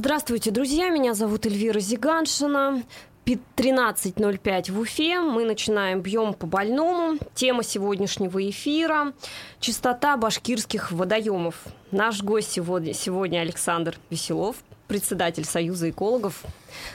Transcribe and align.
Здравствуйте, 0.00 0.52
друзья. 0.52 0.90
Меня 0.90 1.12
зовут 1.12 1.44
Эльвира 1.44 1.80
Зиганшина. 1.80 2.84
13.05 3.24 4.70
в 4.70 4.78
Уфе. 4.78 5.18
Мы 5.18 5.44
начинаем 5.44 6.02
«Бьем 6.02 6.34
по 6.34 6.46
больному». 6.46 7.18
Тема 7.34 7.64
сегодняшнего 7.64 8.48
эфира– 8.48 9.12
чистота 9.60 10.16
башкирских 10.16 10.92
водоемов. 10.92 11.56
Наш 11.90 12.22
гость 12.22 12.52
сегодня, 12.52 12.94
сегодня 12.94 13.40
Александр 13.40 13.98
Веселов, 14.08 14.58
председатель 14.86 15.44
Союза 15.44 15.90
экологов 15.90 16.44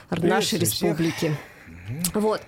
нашей 0.10 0.60
республики. 0.60 1.36
Вот. 2.14 2.42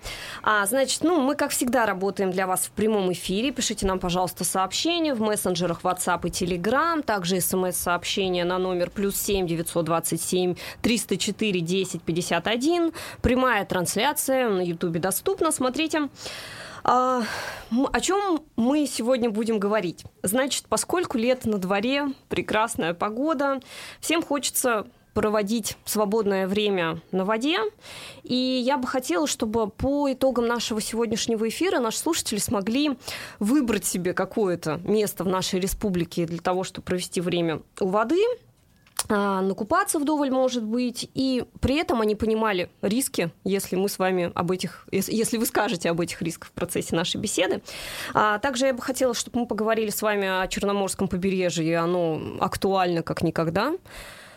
А, 0.43 0.65
значит, 0.65 1.03
ну, 1.03 1.19
мы, 1.19 1.35
как 1.35 1.51
всегда, 1.51 1.85
работаем 1.85 2.31
для 2.31 2.47
вас 2.47 2.67
в 2.67 2.71
прямом 2.71 3.11
эфире. 3.11 3.51
Пишите 3.51 3.85
нам, 3.85 3.99
пожалуйста, 3.99 4.43
сообщения 4.43 5.13
в 5.13 5.21
мессенджерах 5.21 5.81
WhatsApp 5.81 6.21
и 6.27 6.29
Telegram. 6.29 7.01
Также 7.01 7.41
смс-сообщения 7.41 8.45
на 8.45 8.57
номер 8.57 8.89
плюс 8.89 9.17
семь 9.17 9.45
девятьсот 9.45 9.85
двадцать 9.85 10.21
семь 10.21 10.55
триста 10.81 11.17
четыре 11.17 11.59
десять 11.59 12.01
пятьдесят 12.01 12.47
один. 12.47 12.93
Прямая 13.21 13.65
трансляция 13.65 14.49
на 14.49 14.61
Ютубе 14.61 14.99
доступна. 14.99 15.51
Смотрите. 15.51 16.09
А, 16.87 17.23
о 17.91 17.99
чем 17.99 18.43
мы 18.55 18.85
сегодня 18.85 19.31
будем 19.31 19.57
говорить? 19.57 20.03
Значит, 20.21 20.65
поскольку 20.69 21.17
лето 21.17 21.49
на 21.49 21.57
дворе, 21.57 22.09
прекрасная 22.29 22.93
погода, 22.93 23.59
всем 23.99 24.21
хочется 24.21 24.85
проводить 25.15 25.77
свободное 25.85 26.45
время 26.45 27.01
на 27.11 27.23
воде. 27.25 27.57
И 28.23 28.35
я 28.35 28.77
бы 28.77 28.85
хотела, 28.85 29.25
чтобы 29.25 29.69
по 29.69 30.11
итогам 30.11 30.45
нашего 30.45 30.81
сегодняшнего 30.81 31.47
эфира 31.47 31.79
наши 31.79 31.97
слушатели 31.97 32.37
смогли 32.37 32.97
выбрать 33.39 33.85
себе 33.85 34.13
какое-то 34.13 34.81
место 34.83 35.23
в 35.23 35.27
нашей 35.27 35.59
республике 35.61 36.25
для 36.25 36.39
того, 36.39 36.65
чтобы 36.65 36.85
провести 36.85 37.21
время 37.21 37.61
у 37.79 37.87
воды, 37.87 38.21
а, 39.07 39.41
накупаться 39.41 39.99
вдоволь, 39.99 40.31
может 40.31 40.63
быть, 40.63 41.09
и 41.13 41.45
при 41.61 41.75
этом 41.75 42.01
они 42.01 42.15
понимали 42.15 42.69
риски, 42.81 43.31
если 43.45 43.77
мы 43.77 43.87
с 43.87 43.99
вами 43.99 44.31
об 44.35 44.51
этих, 44.51 44.85
если 44.91 45.37
вы 45.37 45.45
скажете 45.45 45.89
об 45.91 46.01
этих 46.01 46.21
рисках 46.21 46.49
в 46.49 46.51
процессе 46.51 46.93
нашей 46.93 47.21
беседы. 47.21 47.61
А 48.13 48.39
также 48.39 48.65
я 48.65 48.73
бы 48.73 48.81
хотела, 48.81 49.13
чтобы 49.13 49.39
мы 49.39 49.47
поговорили 49.47 49.91
с 49.91 50.01
вами 50.01 50.41
о 50.41 50.47
Черноморском 50.47 51.07
побережье, 51.07 51.77
оно 51.77 52.19
актуально 52.41 53.01
как 53.01 53.21
никогда. 53.21 53.73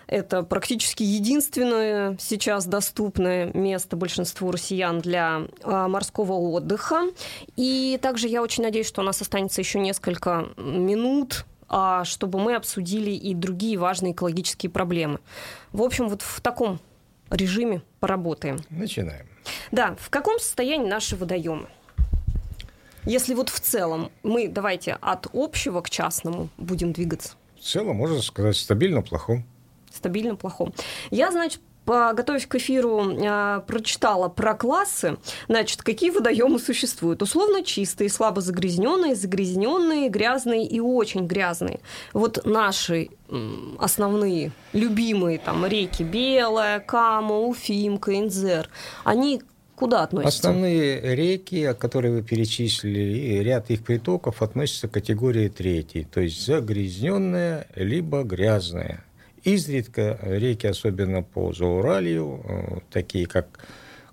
Это 0.09 0.43
практически 0.43 1.03
единственное 1.03 2.17
сейчас 2.19 2.67
доступное 2.67 3.53
место 3.53 3.95
большинству 3.95 4.51
россиян 4.51 5.01
для 5.01 5.43
а, 5.63 5.87
морского 5.87 6.33
отдыха. 6.33 7.03
И 7.57 7.99
также 8.01 8.27
я 8.27 8.43
очень 8.43 8.65
надеюсь, 8.65 8.87
что 8.87 9.03
у 9.03 9.05
нас 9.05 9.21
останется 9.21 9.61
еще 9.61 9.79
несколько 9.79 10.49
минут 10.57 11.45
а, 11.69 12.05
чтобы 12.05 12.41
мы 12.41 12.55
обсудили 12.55 13.11
и 13.11 13.35
другие 13.35 13.77
важные 13.77 14.13
экологические 14.13 14.71
проблемы. 14.71 15.21
В 15.73 15.83
общем, 15.83 16.09
вот 16.09 16.23
в 16.23 16.41
таком 16.41 16.81
режиме 17.31 17.83
поработаем. 18.01 18.59
Начинаем. 18.71 19.27
Да, 19.71 19.95
в 20.01 20.09
каком 20.09 20.39
состоянии 20.39 20.89
наши 20.89 21.15
водоемы? 21.15 21.69
Если 23.05 23.35
вот 23.35 23.51
в 23.51 23.61
целом 23.61 24.11
мы 24.23 24.49
давайте 24.49 24.97
от 25.01 25.27
общего 25.35 25.83
к 25.83 25.91
частному 25.91 26.49
будем 26.57 26.93
двигаться. 26.93 27.35
В 27.59 27.63
целом, 27.63 27.97
можно 27.97 28.23
сказать, 28.23 28.57
стабильно 28.57 29.03
плохом 29.03 29.45
стабильно 29.93 30.37
плохом. 30.37 30.73
Я, 31.11 31.31
значит, 31.31 31.61
готовясь 31.87 32.47
к 32.47 32.55
эфиру, 32.57 33.17
а, 33.25 33.61
прочитала 33.61 34.29
про 34.29 34.55
классы. 34.55 35.17
Значит, 35.49 35.83
какие 35.83 36.11
водоемы 36.11 36.59
существуют? 36.59 37.23
Условно 37.23 37.63
чистые, 37.63 38.11
слабо 38.11 38.41
загрязненные, 38.41 39.15
загрязненные, 39.15 40.09
грязные 40.09 40.67
и 40.67 40.81
очень 40.81 41.27
грязные. 41.27 41.81
Вот 42.13 42.45
наши 42.45 43.09
основные, 43.79 44.53
любимые 44.73 45.39
там 45.39 45.67
реки 45.67 46.03
Белая, 46.03 46.81
Кама, 46.81 47.39
Уфимка, 47.39 48.19
Инзер, 48.19 48.69
они 49.05 49.43
куда 49.75 50.03
относятся? 50.03 50.49
Основные 50.49 51.15
реки, 51.15 51.75
которые 51.79 52.13
вы 52.13 52.23
перечислили, 52.23 53.19
и 53.19 53.43
ряд 53.43 53.71
их 53.71 53.85
притоков 53.85 54.43
относятся 54.43 54.89
к 54.89 54.93
категории 54.93 55.49
третьей, 55.49 56.05
то 56.05 56.21
есть 56.21 56.45
загрязненная 56.45 57.67
либо 57.77 58.25
грязная. 58.25 59.05
Изредка 59.45 60.19
реки, 60.23 60.67
особенно 60.67 61.23
по 61.23 61.53
Зауралью, 61.53 62.43
э, 62.45 62.79
такие 62.91 63.27
как 63.27 63.61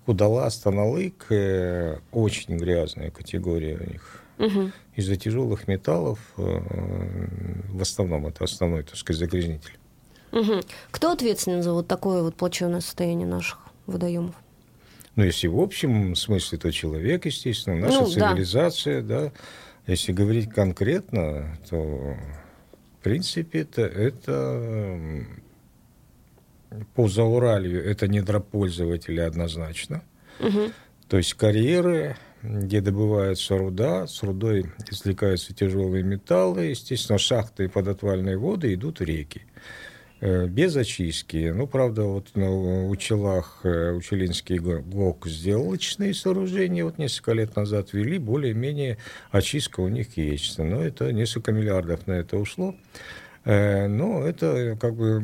Кудала, 0.04 0.48
Станалык, 0.50 1.26
э, 1.30 1.98
очень 2.12 2.56
грязная 2.56 3.10
категория 3.10 3.76
у 3.76 3.90
них. 3.90 4.22
Угу. 4.38 4.70
Из-за 4.96 5.16
тяжелых 5.16 5.66
металлов, 5.66 6.18
э, 6.36 6.60
в 7.70 7.82
основном, 7.82 8.26
это 8.26 8.44
основной, 8.44 8.82
так 8.84 8.96
сказать, 8.96 9.20
загрязнитель. 9.20 9.76
Угу. 10.32 10.60
Кто 10.90 11.12
ответственен 11.12 11.62
за 11.62 11.72
вот 11.72 11.88
такое 11.88 12.22
вот 12.22 12.36
плачевное 12.36 12.80
состояние 12.80 13.26
наших 13.26 13.58
водоемов? 13.86 14.34
Ну, 15.16 15.24
если 15.24 15.46
в 15.46 15.58
общем 15.58 16.14
смысле, 16.14 16.58
то 16.58 16.70
человек, 16.70 17.24
естественно, 17.24 17.76
наша 17.76 18.02
ну, 18.02 18.06
цивилизация, 18.06 19.02
да. 19.02 19.20
да. 19.20 19.32
Если 19.86 20.12
говорить 20.12 20.50
конкретно, 20.50 21.56
то 21.70 22.16
принципе, 23.06 23.60
это, 23.60 23.82
это 23.82 25.24
по 26.94 27.08
Зауралью 27.08 27.84
это 27.84 28.08
недропользователи 28.08 29.20
однозначно. 29.20 30.02
Угу. 30.40 30.72
То 31.08 31.16
есть 31.18 31.34
карьеры, 31.34 32.16
где 32.42 32.80
добывается 32.80 33.56
руда, 33.56 34.08
с 34.08 34.22
рудой 34.24 34.72
извлекаются 34.90 35.54
тяжелые 35.54 36.02
металлы, 36.02 36.64
естественно, 36.64 37.18
шахты 37.18 37.66
и 37.66 37.68
подотвальные 37.68 38.36
воды 38.36 38.74
идут 38.74 38.98
в 38.98 39.04
реки. 39.04 39.42
Э, 40.18 40.46
без 40.46 40.74
очистки. 40.76 41.52
Ну, 41.54 41.66
правда, 41.66 42.04
вот 42.04 42.34
на 42.36 42.88
Учелах 42.88 43.60
э, 43.64 43.92
Учелинский 43.92 44.56
ГОК 44.58 45.26
сделал 45.26 45.72
очистные 45.72 46.14
сооружения, 46.14 46.84
вот 46.84 46.96
несколько 46.96 47.32
лет 47.32 47.54
назад 47.54 47.92
ввели, 47.92 48.18
более-менее 48.18 48.96
очистка 49.30 49.80
у 49.80 49.88
них 49.88 50.16
есть. 50.16 50.58
Но 50.58 50.82
это 50.82 51.12
несколько 51.12 51.52
миллиардов 51.52 52.06
на 52.06 52.12
это 52.12 52.38
ушло. 52.38 52.74
Э, 53.44 53.88
но 53.88 54.22
это, 54.22 54.78
как 54.80 54.94
бы, 54.94 55.20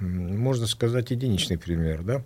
можно 0.00 0.66
сказать, 0.66 1.10
единичный 1.10 1.58
пример, 1.58 2.02
да. 2.02 2.22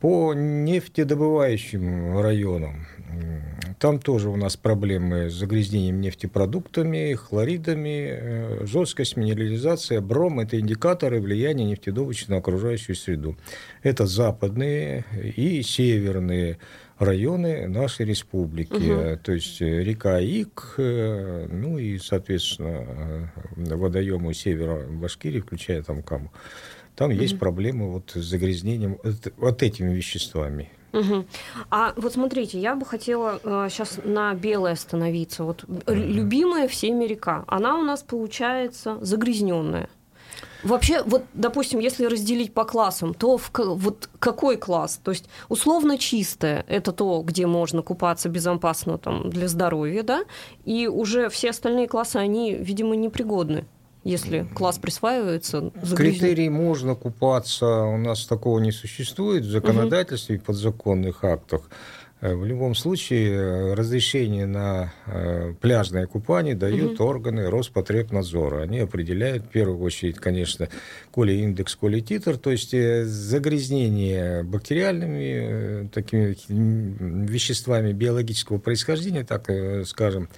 По 0.00 0.34
нефтедобывающим 0.34 2.20
районам, 2.20 2.86
там 3.78 3.98
тоже 3.98 4.30
у 4.30 4.36
нас 4.36 4.56
проблемы 4.56 5.30
с 5.30 5.34
загрязнением 5.34 6.00
нефтепродуктами, 6.00 7.14
хлоридами, 7.14 8.08
э, 8.10 8.66
жесткость 8.66 9.16
минерализация, 9.16 10.00
бром– 10.00 10.40
это 10.40 10.58
индикаторы 10.58 11.20
влияния 11.20 11.64
нефтедобычи 11.64 12.26
на 12.28 12.38
окружающую 12.38 12.96
среду. 12.96 13.36
Это 13.82 14.06
западные 14.06 15.04
и 15.36 15.62
северные 15.62 16.58
районы 16.98 17.68
нашей 17.68 18.06
республики. 18.06 19.12
Угу. 19.12 19.20
То 19.22 19.32
есть 19.32 19.60
э, 19.60 19.82
река 19.82 20.20
Ик, 20.20 20.74
ну 20.78 21.78
и, 21.78 21.98
соответственно, 21.98 23.32
водоемы 23.56 24.34
севера 24.34 24.86
Башкирии, 24.86 25.40
включая 25.40 25.82
там 25.82 26.02
Каму. 26.02 26.32
Там 26.94 27.10
mm 27.10 27.22
есть 27.22 27.38
проблемы 27.38 27.92
вот 27.92 28.12
с 28.14 28.24
загрязнением 28.24 28.98
вот 29.36 29.62
этими 29.62 29.92
веществами. 29.92 30.70
Угу. 30.92 31.26
А 31.70 31.92
вот 31.96 32.14
смотрите, 32.14 32.58
я 32.58 32.74
бы 32.74 32.86
хотела 32.86 33.38
э, 33.42 33.68
сейчас 33.70 34.00
на 34.02 34.34
белое 34.34 34.72
остановиться. 34.72 35.44
Вот 35.44 35.64
угу. 35.64 35.80
любимая 35.86 36.68
всеми 36.68 37.04
река, 37.04 37.44
она 37.48 37.76
у 37.78 37.82
нас 37.82 38.02
получается 38.02 38.98
загрязненная. 39.02 39.88
Вообще, 40.62 41.02
вот, 41.02 41.24
допустим, 41.34 41.78
если 41.78 42.06
разделить 42.06 42.52
по 42.52 42.64
классам, 42.64 43.14
то 43.14 43.36
в, 43.38 43.50
вот 43.54 44.08
какой 44.18 44.56
класс? 44.56 45.00
То 45.02 45.10
есть 45.10 45.26
условно 45.48 45.98
чистое– 45.98 46.64
это 46.68 46.92
то, 46.92 47.22
где 47.22 47.46
можно 47.46 47.82
купаться 47.82 48.28
безопасно 48.28 48.98
там, 48.98 49.30
для 49.30 49.48
здоровья, 49.48 50.02
да? 50.02 50.24
И 50.64 50.86
уже 50.88 51.28
все 51.28 51.50
остальные 51.50 51.88
классы, 51.88 52.16
они, 52.16 52.54
видимо, 52.54 52.96
непригодны 52.96 53.66
если 54.06 54.46
класс 54.54 54.78
присваивается? 54.78 55.72
Критерий 55.96 56.48
можно 56.48 56.94
купаться, 56.94 57.66
у 57.66 57.96
нас 57.96 58.24
такого 58.26 58.60
не 58.60 58.70
существует 58.70 59.44
в 59.44 59.50
законодательстве 59.50 60.36
и 60.36 60.38
подзаконных 60.38 61.24
актах. 61.24 61.62
Э, 62.22 62.34
в 62.34 62.46
любом 62.46 62.74
случае 62.74 63.32
э, 63.32 63.74
разрешение 63.74 64.46
на 64.46 64.92
э, 65.06 65.52
пляжное 65.60 66.06
купание 66.06 66.54
дают 66.54 66.98
угу. 66.98 67.04
органы 67.04 67.50
Роспотребнадзора. 67.50 68.62
Они 68.62 68.78
определяют 68.78 69.44
в 69.44 69.48
первую 69.48 69.80
очередь, 69.80 70.16
конечно, 70.16 70.68
коли 71.10 71.32
индекс, 71.32 71.76
коли 71.76 72.00
титр, 72.00 72.38
то 72.38 72.50
есть 72.50 72.70
загрязнение 72.70 74.42
бактериальными 74.44 75.88
такими 75.88 76.36
веществами 76.48 77.92
биологического 77.92 78.58
происхождения, 78.58 79.24
так 79.24 79.50
скажем, 79.86 80.28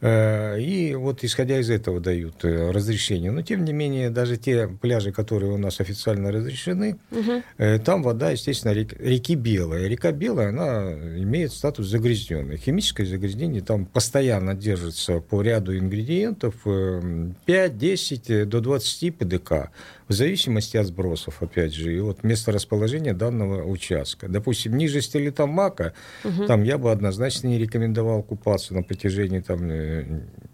и 0.00 0.94
вот 0.94 1.24
исходя 1.24 1.58
из 1.58 1.70
этого 1.70 2.00
дают 2.00 2.44
э, 2.44 2.70
разрешение. 2.70 3.30
Но 3.30 3.40
тем 3.42 3.64
не 3.64 3.72
менее, 3.72 4.10
даже 4.10 4.36
те 4.36 4.68
пляжи, 4.68 5.10
которые 5.10 5.52
у 5.52 5.56
нас 5.56 5.80
официально 5.80 6.30
разрешены, 6.30 6.98
угу. 7.10 7.42
там 7.84 8.02
вода, 8.02 8.30
естественно, 8.30 8.72
рек, 8.72 8.92
реки 9.00 9.34
Белая. 9.34 9.86
Река 9.88 10.12
Белая, 10.12 10.50
она 10.50 10.92
имеет 11.20 11.52
статус 11.52 11.86
загрязненной. 11.86 12.58
Химическое 12.58 13.06
загрязнение 13.06 13.62
там 13.62 13.86
постоянно 13.86 14.54
держится 14.54 15.20
по 15.20 15.40
ряду 15.40 15.76
ингредиентов 15.76 16.54
5-10 16.66 18.44
до 18.44 18.60
20 18.60 19.16
ПДК 19.16 19.70
в 20.08 20.12
зависимости 20.12 20.76
от 20.76 20.86
сбросов, 20.86 21.42
опять 21.42 21.74
же, 21.74 21.94
и 21.94 22.00
вот 22.00 22.22
место 22.22 22.52
расположения 22.52 23.12
данного 23.12 23.64
участка. 23.64 24.28
Допустим, 24.28 24.76
ниже 24.76 25.00
Стелитамака, 25.00 25.94
угу. 26.24 26.46
там 26.46 26.62
я 26.62 26.78
бы 26.78 26.92
однозначно 26.92 27.48
не 27.48 27.58
рекомендовал 27.58 28.22
купаться 28.22 28.74
на 28.74 28.82
протяжении 28.82 29.40
там 29.40 29.68
э, 29.68 29.85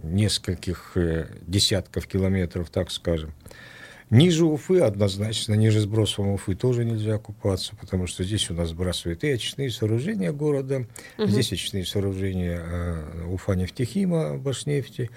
нескольких 0.03 0.93
э, 0.97 1.27
десятков 1.43 2.07
километров, 2.07 2.71
так 2.71 2.91
скажем. 2.91 3.33
Ниже 4.11 4.45
Уфы 4.45 4.81
однозначно, 4.81 5.55
ниже 5.55 5.81
сбросов 5.81 6.27
Уфы 6.27 6.55
тоже 6.55 6.85
нельзя 6.85 7.17
купаться, 7.17 7.75
потому 7.77 8.07
что 8.07 8.25
здесь 8.25 8.51
у 8.51 8.55
нас 8.55 8.69
сбрасывают 8.69 9.25
и 9.25 9.31
очистные 9.31 9.71
сооружения 9.71 10.33
города, 10.33 10.87
угу. 11.17 11.27
здесь 11.27 11.51
очистные 11.53 11.87
сооружения 11.87 12.61
э, 12.63 13.25
Уфа-нефтехима, 13.29 14.37
Башнефти. 14.37 15.09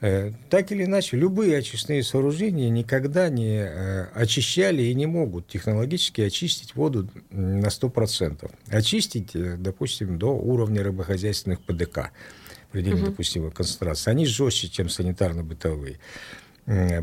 Э, 0.00 0.32
так 0.48 0.72
или 0.72 0.84
иначе, 0.84 1.18
любые 1.18 1.58
очистные 1.58 2.02
сооружения 2.02 2.70
никогда 2.70 3.28
не 3.28 3.58
э, 3.58 4.06
очищали 4.14 4.84
и 4.84 4.94
не 4.94 5.04
могут 5.04 5.46
технологически 5.46 6.22
очистить 6.22 6.74
воду 6.74 7.10
на 7.30 7.66
100%. 7.66 8.50
Очистить, 8.68 9.36
э, 9.36 9.56
допустим, 9.58 10.18
до 10.18 10.34
уровня 10.34 10.82
рыбохозяйственных 10.82 11.60
ПДК, 11.60 12.12
предельно 12.70 13.02
угу. 13.02 13.10
допустимой 13.10 13.50
концентрации. 13.50 14.10
Они 14.10 14.26
жестче, 14.26 14.68
чем 14.68 14.86
санитарно-бытовые. 14.88 15.98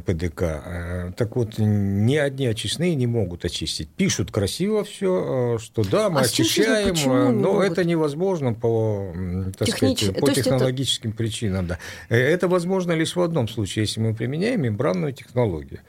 ПДК. 0.05 0.41
Э, 0.43 1.11
так 1.17 1.35
вот, 1.35 1.57
ни 1.57 2.15
одни 2.15 2.47
очистные 2.47 2.95
не 2.95 3.05
могут 3.05 3.43
очистить. 3.43 3.89
Пишут 3.89 4.31
красиво 4.31 4.85
все, 4.85 5.55
э, 5.57 5.59
что 5.59 5.83
да, 5.83 6.09
мы 6.09 6.21
а 6.21 6.23
очищаем, 6.23 6.95
э, 6.95 7.31
но 7.31 7.53
могут? 7.53 7.71
это 7.71 7.83
невозможно 7.83 8.53
по, 8.53 9.13
так 9.57 9.67
Технич... 9.67 10.03
сказать, 10.03 10.21
по 10.21 10.31
технологическим 10.31 11.09
это... 11.09 11.17
причинам. 11.17 11.67
Да. 11.67 11.79
Это 12.07 12.47
возможно 12.47 12.93
лишь 12.93 13.15
в 13.15 13.21
одном 13.21 13.49
случае, 13.49 13.83
если 13.83 13.99
мы 13.99 14.13
применяем 14.13 14.61
мембранную 14.61 15.11
технологию. 15.11 15.79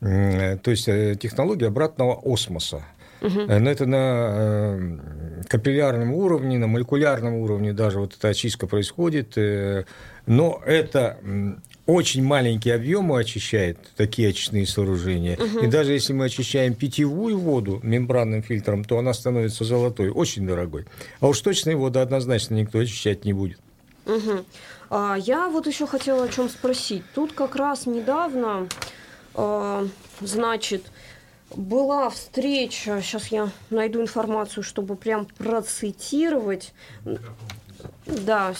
То 0.00 0.60
есть 0.66 0.86
технология 1.20 1.68
обратного 1.68 2.20
осмоса. 2.24 2.84
Угу. 3.22 3.40
Но 3.46 3.70
это 3.70 3.86
на 3.86 5.00
капиллярном 5.48 6.12
уровне, 6.12 6.58
на 6.58 6.66
молекулярном 6.66 7.34
уровне 7.34 7.72
даже 7.72 8.00
вот 8.00 8.14
эта 8.18 8.28
очистка 8.28 8.66
происходит. 8.66 9.36
Но 10.26 10.62
это 10.64 11.18
очень 11.86 12.22
маленькие 12.22 12.74
объемы 12.74 13.18
очищает 13.18 13.78
такие 13.96 14.28
очистные 14.28 14.66
сооружения. 14.66 15.36
Угу. 15.36 15.64
И 15.64 15.66
даже 15.66 15.92
если 15.92 16.12
мы 16.12 16.26
очищаем 16.26 16.74
питьевую 16.74 17.38
воду 17.38 17.80
мембранным 17.82 18.42
фильтром, 18.42 18.84
то 18.84 18.98
она 18.98 19.12
становится 19.14 19.64
золотой, 19.64 20.10
очень 20.10 20.46
дорогой. 20.46 20.86
А 21.20 21.28
уж 21.28 21.40
точные 21.40 21.76
воды 21.76 21.98
однозначно 21.98 22.54
никто 22.54 22.78
очищать 22.78 23.24
не 23.24 23.32
будет. 23.32 23.58
Угу. 24.06 24.44
А, 24.90 25.16
я 25.16 25.48
вот 25.48 25.66
еще 25.66 25.86
хотела 25.86 26.24
о 26.24 26.28
чем 26.28 26.48
спросить. 26.48 27.02
Тут 27.14 27.32
как 27.32 27.56
раз 27.56 27.86
недавно, 27.86 28.68
а, 29.34 29.86
значит, 30.20 30.84
была 31.56 32.10
встреча, 32.10 33.00
сейчас 33.02 33.28
я 33.28 33.50
найду 33.70 34.00
информацию, 34.00 34.62
чтобы 34.62 34.96
прям 34.96 35.26
процитировать. 35.26 36.72
Да, 38.06 38.54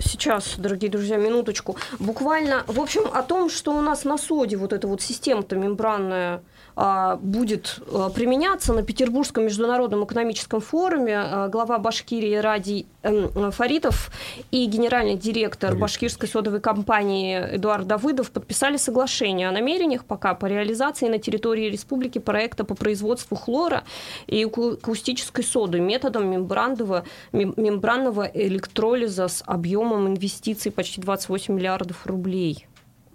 Сейчас, 0.00 0.56
дорогие 0.58 0.90
друзья, 0.90 1.16
минуточку. 1.16 1.76
Буквально, 2.00 2.64
в 2.66 2.80
общем, 2.80 3.06
о 3.12 3.22
том, 3.22 3.48
что 3.48 3.72
у 3.72 3.80
нас 3.80 4.04
на 4.04 4.18
соде 4.18 4.56
вот 4.56 4.72
эта 4.72 4.88
вот 4.88 5.00
система-то 5.00 5.54
мембранная 5.54 6.42
будет 6.76 7.78
а, 7.92 8.10
применяться 8.10 8.72
на 8.72 8.82
Петербургском 8.82 9.44
международном 9.44 10.04
экономическом 10.04 10.60
форуме. 10.60 11.16
А, 11.16 11.48
глава 11.48 11.78
Башкирии 11.78 12.34
Ради 12.34 12.86
эм, 13.02 13.52
Фаритов 13.52 14.10
и 14.50 14.66
генеральный 14.66 15.16
директор 15.16 15.76
башкирской 15.76 16.28
содовой 16.28 16.60
компании 16.60 17.38
Эдуард 17.56 17.86
Давыдов 17.86 18.30
подписали 18.32 18.76
соглашение 18.76 19.48
о 19.48 19.52
намерениях 19.52 20.04
пока 20.04 20.34
по 20.34 20.46
реализации 20.46 21.08
на 21.08 21.18
территории 21.18 21.70
республики 21.70 22.18
проекта 22.18 22.64
по 22.64 22.74
производству 22.74 23.36
хлора 23.36 23.84
и 24.26 24.44
акустической 24.44 25.44
соды 25.44 25.78
методом 25.78 26.28
мембранного, 26.28 27.04
мембранного 27.32 28.30
электролиза 28.34 29.28
с 29.28 29.44
объемом 29.46 30.08
инвестиций 30.08 30.72
почти 30.72 31.00
28 31.00 31.54
миллиардов 31.54 32.06
рублей. 32.06 32.66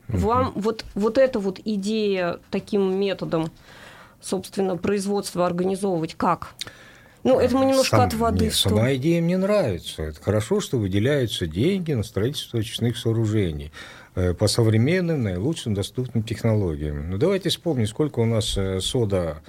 Вам 0.10 0.52
вот, 0.56 0.86
вот 0.96 1.18
эта 1.18 1.40
вот 1.40 1.60
идея 1.64 2.40
таким 2.52 3.00
методом, 3.00 3.52
собственно, 4.22 4.76
производства 4.76 5.46
организовывать 5.46 6.16
как? 6.16 6.56
Ну, 7.24 7.40
это 7.40 7.56
мы 7.58 7.66
немножко 7.66 7.98
Сам, 7.98 8.08
от 8.08 8.14
воды. 8.14 8.46
Нет, 8.46 8.54
сама 8.54 8.94
идея 8.96 9.22
мне 9.22 9.38
нравится. 9.38 10.04
Это 10.04 10.22
хорошо, 10.22 10.62
что 10.62 10.78
выделяются 10.78 11.48
деньги 11.48 11.92
на 11.92 12.04
строительство 12.04 12.60
очистных 12.60 12.98
сооружений 12.98 13.72
э, 14.16 14.34
по 14.34 14.48
современным, 14.48 15.24
наилучшим 15.24 15.74
доступным 15.74 16.24
технологиям. 16.24 17.10
Ну, 17.10 17.18
давайте 17.18 17.50
вспомним, 17.50 17.88
сколько 17.88 18.20
у 18.20 18.26
нас 18.26 18.58
э, 18.58 18.80
сода 18.80 19.42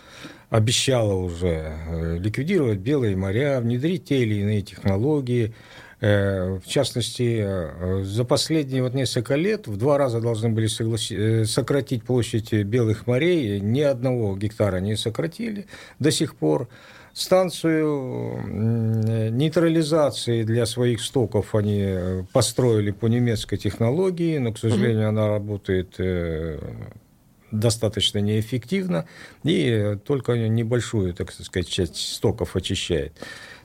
обещала 0.49 1.15
уже 1.15 1.73
э, 1.89 2.19
ликвидировать 2.19 2.81
белые 2.81 3.17
моря, 3.17 3.61
внедрить 3.61 4.07
те 4.07 4.23
или 4.23 4.41
иные 4.41 4.63
технологии, 4.63 5.55
в 6.01 6.63
частности, 6.67 7.41
э, 7.43 8.03
за 8.05 8.25
последние 8.25 8.83
вот 8.83 8.95
несколько 8.95 9.35
лет 9.35 9.69
в 9.69 9.77
два 9.77 9.99
раза 9.99 10.21
должны 10.21 10.49
были 10.49 10.67
согласи... 10.67 11.15
Э, 11.15 11.45
сократить 11.45 12.05
площадь 12.05 12.53
белых 12.53 13.07
морей. 13.07 13.61
Ни 13.61 13.83
одного 13.83 14.35
гектара 14.37 14.79
не 14.79 14.97
сократили 14.97 15.67
до 15.99 16.11
сих 16.11 16.37
пор. 16.37 16.69
Станцию 17.13 18.47
нейтрализации 19.33 20.45
для 20.45 20.65
своих 20.65 21.03
стоков 21.03 21.57
они 21.57 22.25
построили 22.33 22.93
по 22.93 23.07
немецкой 23.07 23.57
технологии, 23.57 24.39
но, 24.39 24.53
к 24.53 24.59
сожалению, 24.59 25.09
она 25.09 25.27
работает 25.27 25.99
достаточно 27.51 28.21
неэффективно 28.21 29.07
и 29.43 29.97
только 30.05 30.35
небольшую, 30.37 31.13
так 31.15 31.33
сказать, 31.33 31.69
часть 31.69 31.97
стоков 31.97 32.55
очищает. 32.55 33.13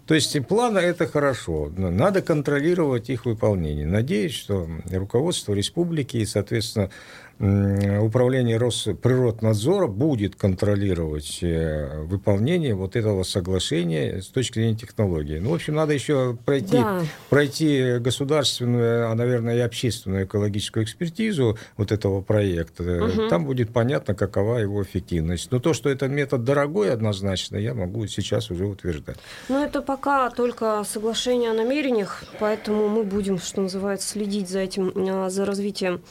То 0.08 0.14
есть 0.14 0.38
планы– 0.48 0.78
это 0.80 1.08
хорошо, 1.08 1.72
но 1.76 1.90
надо 1.90 2.22
контролировать 2.22 3.10
их 3.10 3.26
выполнение. 3.26 3.88
Надеюсь, 3.88 4.34
что 4.34 4.70
руководство 4.92 5.54
республики 5.54 6.18
и, 6.18 6.26
соответственно, 6.26 6.92
управление 7.38 8.58
Росприроднадзора 8.58 9.88
будет 9.88 10.36
контролировать 10.36 11.40
э, 11.42 12.02
выполнение 12.04 12.76
вот 12.76 12.96
этого 12.96 13.24
соглашения 13.24 14.22
с 14.22 14.28
точки 14.28 14.60
зрения 14.60 14.76
технологии. 14.76 15.40
Ну, 15.40 15.50
в 15.52 15.54
общем, 15.56 15.76
надо 15.76 15.94
еще 15.94 16.38
пройти, 16.46 16.78
да. 16.78 17.02
пройти 17.30 17.98
государственную, 18.00 19.12
а, 19.12 19.16
наверное, 19.16 19.58
и 19.58 19.60
общественную 19.60 20.26
экологическую 20.26 20.86
экспертизу 20.86 21.58
вот 21.76 21.92
этого 21.92 22.22
проекта. 22.22 22.84
Угу. 22.84 23.28
Там 23.28 23.46
будет 23.46 23.72
понятно, 23.72 24.16
какова 24.16 24.58
его 24.58 24.82
эффективность. 24.82 25.52
Но 25.52 25.60
то, 25.60 25.74
что 25.74 25.90
этот 25.90 26.12
метод 26.12 26.44
дорогой 26.46 26.92
однозначно, 26.92 27.58
я 27.58 27.74
могу 27.74 28.08
сейчас 28.08 28.50
уже 28.50 28.66
утверждать. 28.66 29.18
Ну, 29.50 29.62
это 29.62 29.82
пока 29.82 30.30
только 30.30 30.84
соглашение 30.86 31.52
о 31.52 31.54
намерениях, 31.54 32.24
поэтому 32.40 32.88
мы 32.88 33.04
будем, 33.04 33.40
что 33.40 33.62
называется, 33.62 34.08
следить 34.08 34.50
за 34.50 34.60
этим, 34.60 34.94
а, 34.96 35.30
за 35.30 35.46
развитием. 35.46 36.02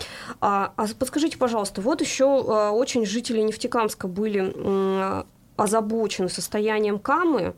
А, 0.41 0.73
а 0.77 0.87
Скажите, 1.15 1.39
пожалуйста, 1.39 1.81
вот 1.81 2.01
еще 2.01 2.25
а, 2.25 2.73
очень 2.73 3.07
жители 3.07 3.41
Нефтекамска 3.41 4.09
были 4.09 4.53
озабочены 5.57 6.29
состоянием 6.29 6.99
Камы 6.99 7.55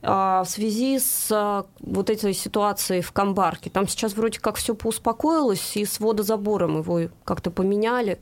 а, 0.00 0.44
в 0.44 0.48
связи 0.48 1.00
с 1.00 1.28
а, 1.32 1.66
вот 1.80 2.08
этой 2.08 2.32
ситуацией 2.34 3.00
в 3.00 3.10
Камбарке. 3.10 3.68
Там 3.68 3.88
сейчас 3.88 4.14
вроде 4.14 4.38
как 4.38 4.54
все 4.54 4.76
поуспокоилось, 4.76 5.76
и 5.76 5.84
с 5.84 5.98
водозабором 5.98 6.78
его 6.78 7.10
как-то 7.24 7.50
поменяли. 7.50 8.20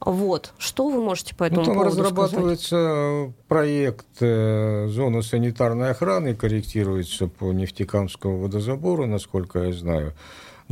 Вот. 0.00 0.54
Что 0.56 0.88
вы 0.88 1.02
можете 1.02 1.36
по 1.36 1.44
этому 1.44 1.60
ну, 1.60 1.66
там 1.66 1.74
поводу 1.74 1.90
разрабатывается 1.90 2.68
сказать? 2.68 3.46
проект 3.48 4.06
э, 4.20 4.86
зоны 4.88 5.22
санитарной 5.22 5.90
охраны, 5.90 6.34
корректируется 6.34 7.26
по 7.26 7.52
нефтекамскому 7.52 8.38
водозабору, 8.38 9.04
насколько 9.04 9.58
я 9.64 9.74
знаю. 9.74 10.14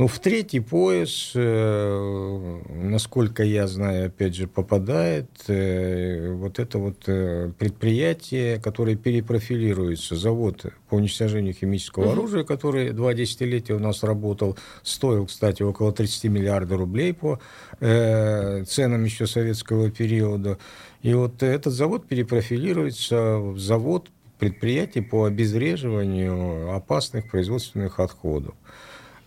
Ну, 0.01 0.07
в 0.07 0.17
третий 0.17 0.61
пояс, 0.61 1.33
э, 1.35 2.59
насколько 2.69 3.43
я 3.43 3.67
знаю, 3.67 4.07
опять 4.07 4.33
же, 4.33 4.47
попадает 4.47 5.29
э, 5.47 6.31
вот 6.31 6.57
это 6.57 6.79
вот 6.79 7.03
э, 7.05 7.51
предприятие, 7.59 8.59
которое 8.59 8.95
перепрофилируется. 8.95 10.15
Завод 10.15 10.65
по 10.89 10.95
уничтожению 10.95 11.53
химического 11.53 12.05
угу. 12.05 12.11
оружия, 12.13 12.43
который 12.43 12.93
два 12.93 13.13
десятилетия 13.13 13.75
у 13.75 13.79
нас 13.79 14.01
работал, 14.01 14.57
стоил, 14.81 15.27
кстати, 15.27 15.61
около 15.61 15.91
30 15.93 16.23
миллиардов 16.31 16.79
рублей 16.79 17.13
по 17.13 17.39
ценам 17.79 19.03
еще 19.03 19.27
советского 19.27 19.91
периода. 19.91 20.57
И 21.03 21.13
вот 21.13 21.43
этот 21.43 21.73
завод 21.73 22.07
перепрофилируется 22.07 23.37
в 23.37 23.59
завод 23.59 24.09
предприятий 24.39 25.01
по 25.01 25.25
обезвреживанию 25.25 26.73
опасных 26.73 27.29
производственных 27.29 27.99
отходов. 27.99 28.55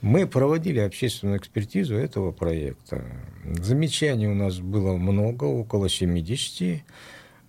Мы 0.05 0.27
проводили 0.27 0.81
общественную 0.81 1.39
экспертизу 1.39 1.95
этого 1.95 2.31
проекта. 2.31 3.03
Замечаний 3.43 4.29
у 4.29 4.35
нас 4.35 4.59
было 4.59 4.99
много, 4.99 5.45
около 5.45 5.89
70. 5.89 6.83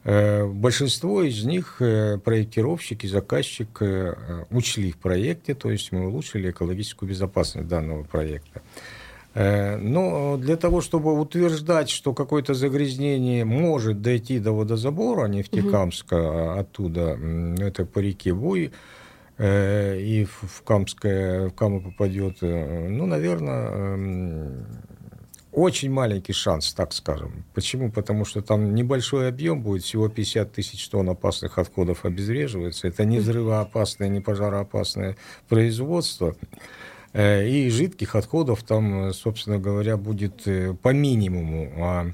Э, 0.06 0.46
большинство 0.46 1.22
из 1.24 1.44
них 1.44 1.82
э, 1.82 2.18
проектировщик 2.18 3.04
и 3.04 3.10
заказчик 3.10 3.68
э, 3.82 4.46
учли 4.52 4.94
в 4.94 4.98
проекте, 5.00 5.54
то 5.54 5.70
есть 5.70 5.92
мы 5.92 6.08
улучшили 6.08 6.50
экологическую 6.52 7.10
безопасность 7.10 7.68
данного 7.68 8.04
проекта. 8.04 8.62
Но 9.34 10.38
для 10.38 10.56
того, 10.56 10.80
чтобы 10.80 11.20
утверждать, 11.20 11.90
что 11.90 12.14
какое-то 12.14 12.54
загрязнение 12.54 13.44
может 13.44 14.02
дойти 14.02 14.40
до 14.40 14.54
водозабора 14.54 15.28
Нефтекамска, 15.28 16.16
угу. 16.16 16.60
оттуда, 16.62 17.20
это 17.60 17.84
по 17.86 18.00
реке 18.00 18.34
Буй, 18.34 18.72
и 19.38 20.26
в 20.26 20.62
Камское, 20.64 21.50
в 21.50 21.54
Каму 21.54 21.82
попадет, 21.82 22.38
ну, 22.42 23.06
наверное, 23.06 23.70
эм, 23.70 24.66
очень 25.56 25.90
маленький 25.90 26.34
шанс, 26.34 26.74
так 26.74 26.92
скажем. 26.92 27.46
Почему? 27.54 27.90
Потому 27.90 28.26
что 28.26 28.42
там 28.42 28.76
небольшой 28.76 29.30
объем 29.30 29.62
будет, 29.62 29.84
всего 29.84 30.10
50 30.10 30.52
тысяч 30.52 30.88
тонн 30.90 31.10
опасных 31.10 31.58
отходов 31.58 32.04
обезвреживается. 32.04 32.90
Это 32.90 33.06
не 33.06 33.20
взрывоопасное, 33.20 34.10
не 34.10 34.20
пожароопасное 34.20 35.16
производство. 35.48 36.36
Э, 37.14 37.48
и 37.48 37.70
жидких 37.70 38.16
отходов 38.16 38.64
там, 38.64 39.14
собственно 39.14 39.58
говоря, 39.58 39.96
будет 39.96 40.46
э, 40.46 40.74
по 40.74 40.90
минимуму. 40.90 41.72
А 41.78 42.08
Э, 42.08 42.12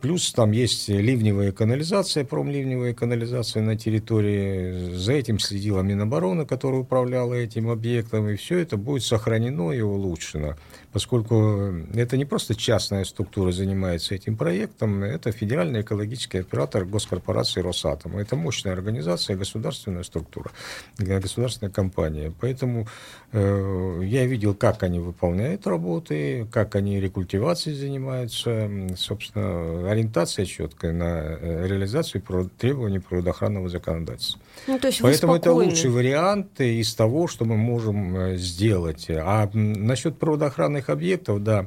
плюс 0.00 0.32
там 0.32 0.52
есть 0.52 0.88
ливневая 0.88 1.52
канализация, 1.52 2.24
промливневая 2.24 2.94
канализация 2.94 3.62
на 3.62 3.76
территории. 3.76 4.94
За 4.94 5.12
этим 5.12 5.38
следила 5.38 5.80
Минобороны, 5.80 6.46
которая 6.46 6.80
управляла 6.80 7.34
этим 7.34 7.70
объектом. 7.70 8.28
И 8.28 8.36
все 8.36 8.58
это 8.58 8.76
будет 8.76 9.02
сохранено 9.02 9.72
и 9.72 9.80
улучшено. 9.80 10.56
Поскольку 10.92 11.72
это 11.94 12.18
не 12.18 12.26
просто 12.26 12.54
частная 12.54 13.04
структура 13.04 13.50
занимается 13.50 14.14
этим 14.14 14.36
проектом, 14.36 15.02
это 15.02 15.32
федеральный 15.32 15.80
экологический 15.80 16.38
оператор 16.38 16.84
госкорпорации 16.84 17.62
«Росатом». 17.62 18.18
Это 18.18 18.36
мощная 18.36 18.74
организация, 18.74 19.36
государственная 19.36 20.02
структура, 20.02 20.50
государственная 20.98 21.72
компания. 21.72 22.32
Поэтому 22.40 22.86
э, 23.32 24.00
я 24.04 24.26
видел, 24.26 24.54
как 24.54 24.82
они 24.82 24.98
выполняют 24.98 25.66
работы, 25.66 26.46
как 26.52 26.74
они 26.74 27.00
рекультивацией 27.00 27.74
занимаются. 27.74 28.70
Собственно, 28.96 29.61
ориентация 29.90 30.44
четкая 30.44 30.92
на 30.92 31.04
э, 31.04 31.66
реализацию 31.66 32.22
требований 32.58 32.98
природоохранного 32.98 33.68
законодательства. 33.68 34.40
Ну, 34.66 34.78
то 34.78 34.88
есть 34.88 35.00
Поэтому 35.00 35.34
это 35.34 35.52
лучший 35.52 35.90
вариант 35.90 36.60
из 36.60 36.94
того, 36.94 37.28
что 37.28 37.44
мы 37.44 37.56
можем 37.56 38.16
э, 38.16 38.36
сделать. 38.36 39.06
А 39.10 39.48
насчет 39.52 40.18
природоохранных 40.18 40.90
объектов, 40.90 41.42
да, 41.42 41.66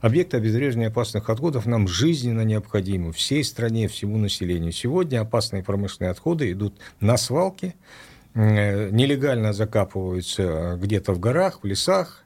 объекты 0.00 0.36
обезвреживания 0.36 0.88
опасных 0.88 1.30
отходов 1.30 1.66
нам 1.66 1.88
жизненно 1.88 2.42
необходимы 2.42 3.12
всей 3.12 3.42
стране, 3.44 3.88
всему 3.88 4.18
населению. 4.18 4.72
Сегодня 4.72 5.20
опасные 5.20 5.62
промышленные 5.62 6.10
отходы 6.10 6.52
идут 6.52 6.74
на 7.00 7.16
свалки, 7.16 7.74
э, 8.34 8.90
нелегально 8.90 9.52
закапываются 9.52 10.78
где-то 10.80 11.12
в 11.12 11.20
горах, 11.20 11.60
в 11.62 11.66
лесах, 11.66 12.25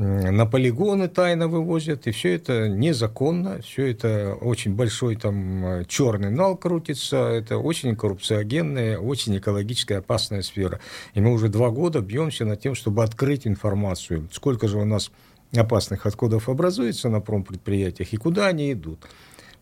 на 0.00 0.46
полигоны 0.46 1.08
тайно 1.08 1.46
вывозят, 1.46 2.06
и 2.06 2.10
все 2.10 2.34
это 2.34 2.68
незаконно, 2.68 3.60
все 3.60 3.90
это 3.90 4.34
очень 4.40 4.74
большой 4.74 5.16
там 5.16 5.84
черный 5.88 6.30
нал 6.30 6.56
крутится, 6.56 7.28
это 7.28 7.58
очень 7.58 7.94
коррупциогенная, 7.94 8.98
очень 8.98 9.36
экологическая 9.36 9.98
опасная 9.98 10.40
сфера. 10.40 10.80
И 11.12 11.20
мы 11.20 11.32
уже 11.32 11.48
два 11.48 11.68
года 11.68 12.00
бьемся 12.00 12.46
над 12.46 12.60
тем, 12.60 12.74
чтобы 12.74 13.02
открыть 13.02 13.46
информацию, 13.46 14.26
сколько 14.32 14.68
же 14.68 14.78
у 14.78 14.86
нас 14.86 15.10
опасных 15.54 16.06
отходов 16.06 16.48
образуется 16.48 17.10
на 17.10 17.20
промпредприятиях 17.20 18.14
и 18.14 18.16
куда 18.16 18.46
они 18.46 18.72
идут. 18.72 19.00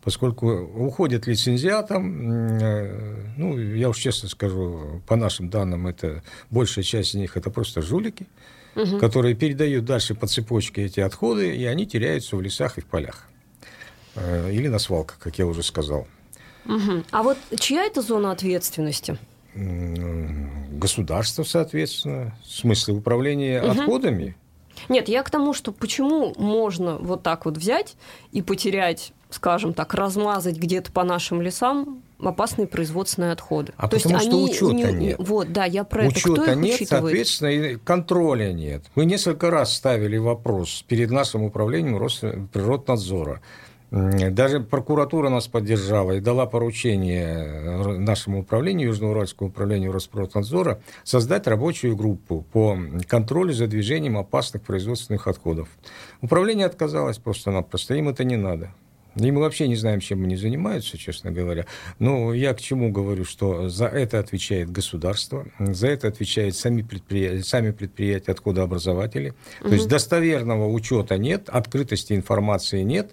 Поскольку 0.05 0.53
уходят 0.53 1.27
лицензиатам, 1.27 2.61
э, 2.61 3.33
ну, 3.37 3.59
я 3.59 3.89
уж 3.89 3.99
честно 3.99 4.29
скажу, 4.29 5.03
по 5.09 5.17
нашим 5.17 5.51
данным, 5.51 5.89
это 5.89 6.23
большая 6.51 6.85
часть 6.85 7.11
из 7.11 7.15
них 7.15 7.37
это 7.37 7.51
просто 7.51 7.83
жулики, 7.83 8.29
угу. 8.75 8.99
которые 8.99 9.35
передают 9.35 9.85
дальше 9.85 10.15
по 10.15 10.27
цепочке 10.27 10.85
эти 10.85 11.01
отходы, 11.01 11.55
и 11.57 11.65
они 11.65 11.87
теряются 11.87 12.37
в 12.37 12.43
лесах 12.43 12.79
и 12.79 12.81
в 12.81 12.87
полях. 12.87 13.29
Э, 14.15 14.51
или 14.53 14.69
на 14.69 14.79
свалках, 14.79 15.19
как 15.19 15.39
я 15.39 15.47
уже 15.47 15.63
сказал. 15.63 16.07
Угу. 16.67 17.05
А 17.11 17.23
вот 17.23 17.39
чья 17.59 17.85
это 17.85 18.03
зона 18.03 18.33
ответственности? 18.33 19.19
Государство, 19.55 21.43
соответственно. 21.43 22.37
В 22.45 22.51
смысле 22.51 22.95
управления 22.95 23.63
угу. 23.63 23.71
отходами. 23.71 24.37
Нет, 24.89 25.09
я 25.09 25.23
к 25.23 25.31
тому, 25.31 25.55
что 25.55 25.73
почему 25.73 26.35
можно 26.37 26.99
вот 26.99 27.23
так 27.23 27.45
вот 27.45 27.57
взять 27.57 27.97
и 28.31 28.43
потерять, 28.43 29.13
скажем 29.31 29.75
так, 29.75 29.95
размазать 29.95 30.57
где-то 30.57 30.93
по 30.93 31.05
нашим 31.05 31.43
лесам 31.43 32.03
опасные 32.21 32.67
производственные 32.67 33.33
отходы. 33.33 33.73
А 33.77 33.89
То 33.89 33.97
потому 33.97 34.15
есть 34.17 34.27
что 34.27 34.37
они 34.37 34.45
учета 34.45 34.93
не, 34.93 35.07
нет. 35.07 35.17
Вот, 35.19 35.53
да, 35.53 35.65
я 35.65 35.85
про 35.85 36.07
учета 36.07 36.33
это. 36.33 36.43
Кто 36.43 36.55
нет, 36.55 36.75
учитывает? 36.75 37.05
соответственно, 37.05 37.49
и 37.49 37.77
контроля 37.77 38.53
нет. 38.53 38.85
Мы 38.95 39.05
несколько 39.05 39.51
раз 39.51 39.75
ставили 39.75 40.17
вопрос 40.17 40.85
перед 40.89 41.11
нашим 41.11 41.45
управлением 41.45 41.99
Росприроднадзора. 41.99 43.41
Даже 43.91 44.61
прокуратура 44.61 45.31
нас 45.31 45.49
поддержала 45.49 46.13
и 46.13 46.21
дала 46.21 46.45
поручение 46.45 47.99
нашему 47.99 48.41
управлению, 48.41 48.89
Южноуральскому 48.89 49.49
управлению 49.49 49.93
Росприроднадзора, 49.93 50.83
создать 51.05 51.47
рабочую 51.47 51.97
группу 51.97 52.45
по 52.53 52.77
контролю 53.07 53.55
за 53.55 53.67
движением 53.67 54.19
опасных 54.19 54.63
производственных 54.63 55.27
отходов. 55.27 55.69
Управление 56.21 56.67
отказалось 56.67 57.17
просто-напросто, 57.17 57.95
им 57.95 58.11
это 58.11 58.25
не 58.25 58.37
надо. 58.37 58.75
И 59.19 59.31
мы 59.31 59.41
вообще 59.41 59.69
не 59.69 59.77
знаем, 59.77 60.01
чем 60.01 60.25
они 60.25 60.37
занимаются, 60.37 60.97
честно 60.97 61.31
говоря. 61.31 61.67
Но 61.99 62.33
я 62.33 62.55
к 62.55 62.61
чему 62.61 62.91
говорю, 62.91 63.25
что 63.25 63.69
за 63.69 63.87
это 63.87 64.19
отвечает 64.19 64.71
государство, 64.71 65.47
за 65.59 65.89
это 65.89 66.09
отвечают 66.09 66.57
сами 66.57 66.83
предприятия, 66.83 67.43
сами 67.43 67.71
предприятия 67.73 68.33
отходообразователи. 68.33 69.35
Угу. 69.61 69.69
То 69.69 69.75
есть 69.75 69.89
достоверного 69.89 70.69
учета 70.69 71.19
нет, 71.19 71.49
открытости 71.49 72.13
информации 72.13 72.83
нет 72.83 73.13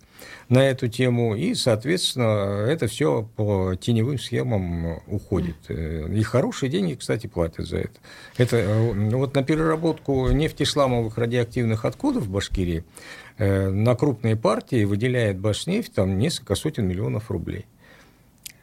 на 0.50 0.60
эту 0.60 0.88
тему, 0.88 1.36
и, 1.36 1.56
соответственно, 1.56 2.66
это 2.68 2.88
все 2.88 3.28
по 3.36 3.76
теневым 3.76 4.20
схемам 4.20 5.00
уходит. 5.08 5.56
И 5.70 6.22
хорошие 6.24 6.70
деньги, 6.70 6.94
кстати, 6.94 7.28
платят 7.28 7.68
за 7.68 7.78
это. 7.78 8.00
Это 8.38 8.58
э, 8.58 8.92
вот 8.94 9.36
на 9.36 9.44
переработку 9.44 10.30
нефтешламовых 10.30 11.18
радиоактивных 11.18 11.86
отходов 11.86 12.24
в 12.24 12.32
Башкирии 12.32 12.84
Э, 13.25 13.25
на 13.38 13.96
крупные 13.96 14.36
партии 14.36 14.86
выделяет 14.86 15.40
Башнефть 15.40 15.94
там 15.94 16.18
несколько 16.18 16.56
сотен 16.56 16.88
миллионов 16.88 17.30
рублей. 17.32 17.66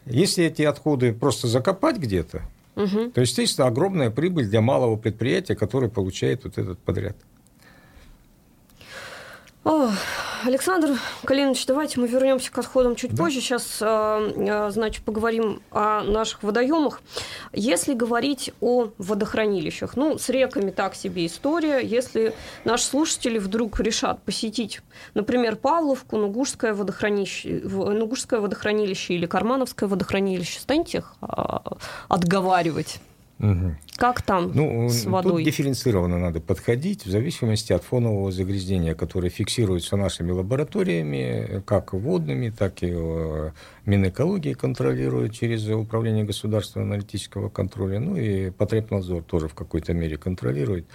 Если 0.07 0.45
эти 0.45 0.63
отходы 0.63 1.13
просто 1.13 1.47
закопать 1.47 1.97
где-то, 1.99 2.43
угу. 2.75 3.11
то, 3.11 3.21
естественно, 3.21 3.69
огромная 3.69 4.11
прибыль 4.11 4.49
для 4.49 4.61
малого 4.61 4.97
предприятия, 4.97 5.55
которое 5.55 5.89
получает 5.89 6.45
вот 6.45 6.59
этот 6.59 6.79
подряд. 6.79 7.17
О, 9.65 9.91
Александр 10.45 10.99
Калинович, 11.25 11.67
давайте 11.67 12.01
мы 12.01 12.09
вернемся 12.09 12.51
к 12.51 12.59
отходам 12.59 12.97
чуть 12.97 13.15
да. 13.15 13.23
позже. 13.23 13.41
Сейчас, 13.41 13.79
э, 13.81 14.33
э, 14.37 14.71
значит, 14.71 15.05
поговорим 15.05 15.63
о 15.71 16.03
наших 16.03 16.43
водоемах. 16.43 17.01
Если 17.53 17.95
говорить 17.95 18.53
о 18.61 18.89
водохранилищах, 18.99 19.97
ну, 19.97 20.19
с 20.19 20.29
реками 20.31 20.73
так 20.73 20.97
себе 20.97 21.27
история. 21.27 21.79
Если 21.79 22.35
наши 22.65 22.85
слушатели 22.87 23.39
вдруг 23.39 23.79
решат 23.79 24.21
посетить, 24.25 24.81
например, 25.15 25.55
Павловку, 25.55 26.17
Нугушское 26.17 26.75
водохранилище, 26.75 27.61
Нугушское 27.63 28.41
водохранилище 28.41 29.15
или 29.15 29.27
Кармановское 29.27 29.89
водохранилище, 29.89 30.59
станете 30.59 30.99
их 30.99 31.15
а, 31.21 31.77
отговаривать? 32.09 33.01
Угу. 33.43 33.75
Как 33.97 34.23
там 34.23 34.53
ну, 34.55 34.89
с 34.89 35.05
водой? 35.05 35.45
Тут 35.45 35.53
дифференцированно 35.53 36.17
надо 36.19 36.41
подходить 36.41 37.05
в 37.05 37.11
зависимости 37.11 37.73
от 37.73 37.83
фонового 37.83 38.31
загрязнения, 38.31 38.95
которое 38.95 39.31
фиксируется 39.31 39.97
нашими 39.97 40.31
лабораториями, 40.31 41.61
как 41.67 41.93
водными, 41.93 42.51
так 42.51 42.85
и 42.85 42.93
э, 42.93 43.51
Минэкологии 43.85 44.53
контролирует 44.53 45.33
через 45.33 45.69
Управление 45.69 46.25
государственного 46.25 46.93
аналитического 46.93 47.49
контроля, 47.49 47.99
ну 47.99 48.17
и 48.17 48.51
Потребнадзор 48.51 49.25
тоже 49.25 49.49
в 49.49 49.55
какой-то 49.55 49.93
мере 49.93 50.17
контролирует. 50.17 50.87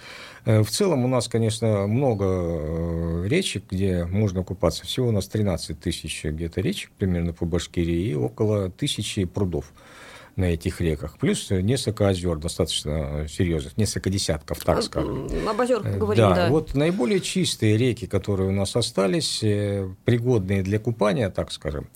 Э, 0.46 0.62
в 0.62 0.70
целом 0.70 1.04
у 1.04 1.08
нас, 1.08 1.28
конечно, 1.28 1.86
много 1.86 2.24
э, 2.26 3.24
речек, 3.28 3.64
где 3.70 4.06
можно 4.06 4.42
купаться. 4.42 4.86
Всего 4.86 5.08
у 5.08 5.12
нас 5.12 5.28
13 5.28 5.78
тысяч 5.78 6.24
где-то 6.24 6.62
речек 6.62 6.90
примерно 6.96 7.34
по 7.34 7.44
Башкирии 7.44 8.08
и 8.08 8.14
около 8.14 8.70
тысячи 8.70 9.26
прудов 9.26 9.70
на 10.38 10.46
этих 10.46 10.80
реках. 10.80 11.18
Плюс 11.18 11.50
несколько 11.50 12.08
озер 12.08 12.38
достаточно 12.38 13.26
серьезных, 13.28 13.76
несколько 13.76 14.08
десятков, 14.08 14.64
так 14.64 14.82
скажем. 14.82 15.28
Об 15.46 15.60
озерках 15.60 15.96
э, 15.96 15.98
говорим, 15.98 16.24
да. 16.24 16.34
да. 16.34 16.48
Вот 16.48 16.74
наиболее 16.74 17.20
чистые 17.20 17.76
реки, 17.76 18.06
которые 18.06 18.48
у 18.48 18.52
нас 18.52 18.76
остались, 18.76 19.42
э, 19.42 19.88
пригодные 20.04 20.62
для 20.62 20.78
купания, 20.78 21.28
так 21.28 21.50
скажем, 21.52 21.88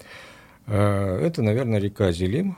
Это, 0.67 1.43
наверное, 1.43 1.81
река 1.81 2.13
Зелим, 2.13 2.57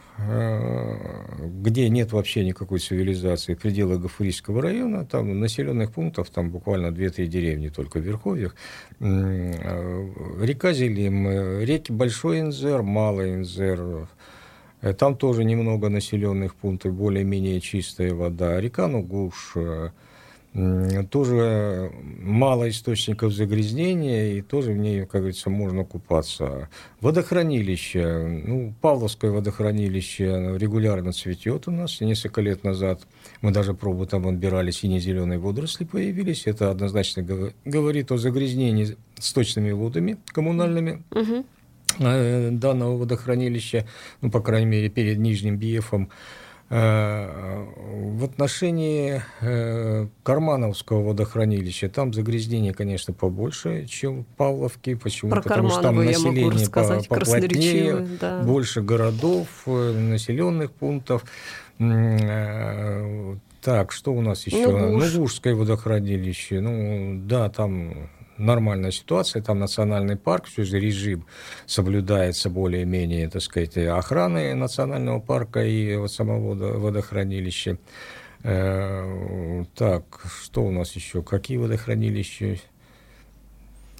где 1.62 1.88
нет 1.88 2.12
вообще 2.12 2.44
никакой 2.44 2.78
цивилизации 2.78 3.54
в 3.54 3.58
пределах 3.58 4.00
Гафурийского 4.00 4.62
района. 4.62 5.04
Там 5.06 5.40
населенных 5.40 5.92
пунктов, 5.92 6.30
там 6.30 6.50
буквально 6.50 6.88
2-3 6.88 7.26
деревни 7.26 7.68
только 7.68 7.98
в 8.00 8.02
Верховьях. 8.02 8.56
Река 9.00 10.72
Зелим, 10.72 11.60
реки 11.60 11.92
Большой 11.92 12.40
Инзер, 12.40 12.82
Малый 12.82 13.34
Инзер, 13.34 14.08
там 14.92 15.16
тоже 15.16 15.44
немного 15.44 15.88
населенных 15.88 16.54
пунктов, 16.54 16.92
более-менее 16.94 17.60
чистая 17.60 18.12
вода. 18.12 18.60
Река 18.60 18.86
Нугуш, 18.86 19.56
тоже 21.10 21.90
мало 22.20 22.68
источников 22.68 23.32
загрязнения, 23.32 24.34
и 24.34 24.40
тоже 24.40 24.70
в 24.70 24.76
ней, 24.76 25.00
как 25.00 25.22
говорится, 25.22 25.50
можно 25.50 25.84
купаться. 25.84 26.68
Водохранилище, 27.00 28.42
ну, 28.46 28.72
Павловское 28.80 29.32
водохранилище 29.32 30.56
регулярно 30.56 31.12
цветет 31.12 31.66
у 31.66 31.72
нас. 31.72 32.00
Несколько 32.00 32.40
лет 32.40 32.62
назад 32.62 33.04
мы 33.40 33.50
даже 33.50 33.74
пробу 33.74 34.06
там 34.06 34.28
отбирали, 34.28 34.70
сине-зеленые 34.70 35.40
водоросли 35.40 35.84
появились. 35.84 36.46
Это 36.46 36.70
однозначно 36.70 37.26
говорит 37.64 38.12
о 38.12 38.16
загрязнении 38.16 38.96
сточными 39.18 39.72
водами 39.72 40.18
коммунальными. 40.26 41.02
Угу. 41.10 41.44
Данного 41.98 42.96
водохранилища, 42.96 43.86
ну, 44.20 44.30
по 44.30 44.40
крайней 44.40 44.66
мере, 44.66 44.88
перед 44.88 45.18
Нижним 45.18 45.56
Биефом. 45.56 46.10
Э, 46.70 47.66
в 48.16 48.24
отношении 48.24 49.22
э, 49.42 50.06
Кармановского 50.22 51.02
водохранилища 51.02 51.90
там 51.90 52.14
загрязнение, 52.14 52.72
конечно, 52.72 53.12
побольше, 53.12 53.86
чем 53.86 54.24
в 54.24 54.26
Павловке. 54.36 54.96
Почему? 54.96 55.30
Про 55.30 55.42
Потому 55.42 55.70
что 55.70 55.82
там 55.82 55.96
население 55.96 56.68
по 56.68 57.16
поплотнее, 57.16 58.06
да. 58.18 58.42
больше 58.42 58.80
городов, 58.80 59.46
э, 59.66 59.92
населенных 59.92 60.72
пунктов. 60.72 61.24
Так, 61.78 63.92
что 63.92 64.12
у 64.12 64.20
нас 64.20 64.46
еще? 64.46 64.66
Нугуш. 64.66 65.12
Нугушское 65.12 65.54
водохранилище. 65.54 66.60
Ну, 66.60 67.20
да, 67.24 67.50
там 67.50 68.08
нормальная 68.38 68.90
ситуация, 68.90 69.42
там 69.42 69.58
национальный 69.58 70.16
парк, 70.16 70.46
все 70.46 70.64
же 70.64 70.78
режим 70.78 71.26
соблюдается 71.66 72.50
более-менее, 72.50 73.28
так 73.28 73.42
сказать, 73.42 73.76
охраны 73.76 74.54
национального 74.54 75.20
парка 75.20 75.64
и 75.64 75.96
вот 75.96 76.12
самого 76.12 76.54
водохранилища. 76.54 77.78
Э, 78.42 79.64
так, 79.74 80.04
что 80.42 80.64
у 80.64 80.70
нас 80.70 80.92
еще? 80.92 81.22
Какие 81.22 81.56
водохранилища? 81.56 82.58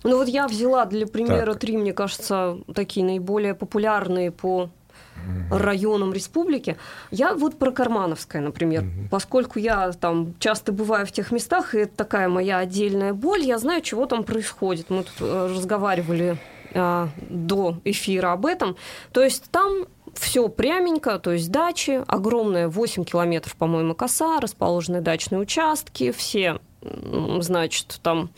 Ну 0.03 0.19
вот 0.19 0.29
я 0.29 0.47
взяла 0.47 0.85
для 0.85 1.07
примера 1.07 1.53
так. 1.53 1.61
три, 1.61 1.79
мне 1.79 1.95
кажется, 1.95 2.59
такие 2.75 3.07
наиболее 3.07 3.55
популярные 3.55 4.31
по 4.31 4.69
районам 5.51 6.13
республики. 6.13 6.77
Я 7.11 7.35
вот 7.35 7.59
про 7.59 7.71
Кармановское, 7.71 8.43
например, 8.43 8.83
угу. 8.83 9.09
поскольку 9.11 9.59
я 9.59 9.93
там 9.93 10.35
часто 10.39 10.73
бываю 10.73 11.07
в 11.07 11.13
тех 11.13 11.33
местах, 11.33 11.75
и 11.75 11.79
это 11.79 11.97
такая 11.97 12.29
моя 12.29 12.59
отдельная 12.59 13.13
боль, 13.13 13.43
я 13.43 13.59
знаю, 13.59 13.83
чего 13.83 14.07
там 14.07 14.25
происходит. 14.25 14.91
Мы 14.91 15.05
тут 15.05 15.15
э, 15.21 15.49
разговаривали 15.55 16.39
а, 16.75 17.09
до 17.29 17.79
эфира 17.85 18.33
об 18.33 18.47
этом. 18.47 18.77
То 19.13 19.23
есть 19.23 19.51
там 19.51 19.87
все 20.15 20.49
пряменько, 20.49 21.19
то 21.19 21.33
есть 21.33 21.51
дачи, 21.51 22.03
огромная 22.07 22.69
8 22.69 23.05
километров, 23.05 23.57
по-моему, 23.57 23.95
коса, 23.95 24.41
расположены 24.41 25.01
дачные 25.01 25.41
участки, 25.41 26.13
все, 26.13 26.61
значит, 27.41 28.01
там 28.03 28.31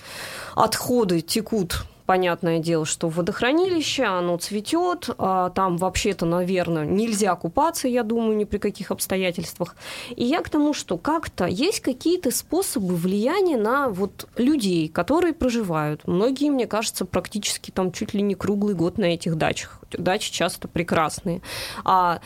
отходы 0.54 1.20
текут 1.20 1.84
понятное 2.06 2.60
дело, 2.60 2.86
что 2.86 3.08
водохранилище, 3.08 4.04
оно 4.04 4.38
цветет, 4.38 5.10
а 5.18 5.50
там 5.50 5.76
вообще-то, 5.76 6.24
наверное, 6.24 6.86
нельзя 6.86 7.34
купаться, 7.34 7.88
я 7.88 8.02
думаю, 8.02 8.36
ни 8.36 8.44
при 8.44 8.58
каких 8.58 8.90
обстоятельствах. 8.90 9.76
И 10.14 10.24
я 10.24 10.40
к 10.40 10.48
тому, 10.48 10.72
что 10.72 10.96
как-то 10.96 11.46
есть 11.46 11.80
какие-то 11.80 12.30
способы 12.30 12.94
влияния 12.94 13.56
на 13.56 13.88
вот 13.88 14.28
людей, 14.36 14.88
которые 14.88 15.34
проживают. 15.34 16.06
Многие, 16.06 16.50
мне 16.50 16.66
кажется, 16.66 17.04
практически 17.04 17.70
там 17.70 17.92
чуть 17.92 18.14
ли 18.14 18.22
не 18.22 18.34
круглый 18.34 18.74
год 18.74 18.98
на 18.98 19.06
этих 19.06 19.36
дачах. 19.36 19.80
Дачи 19.90 20.32
часто 20.32 20.68
прекрасные. 20.68 21.42
А 21.84 22.20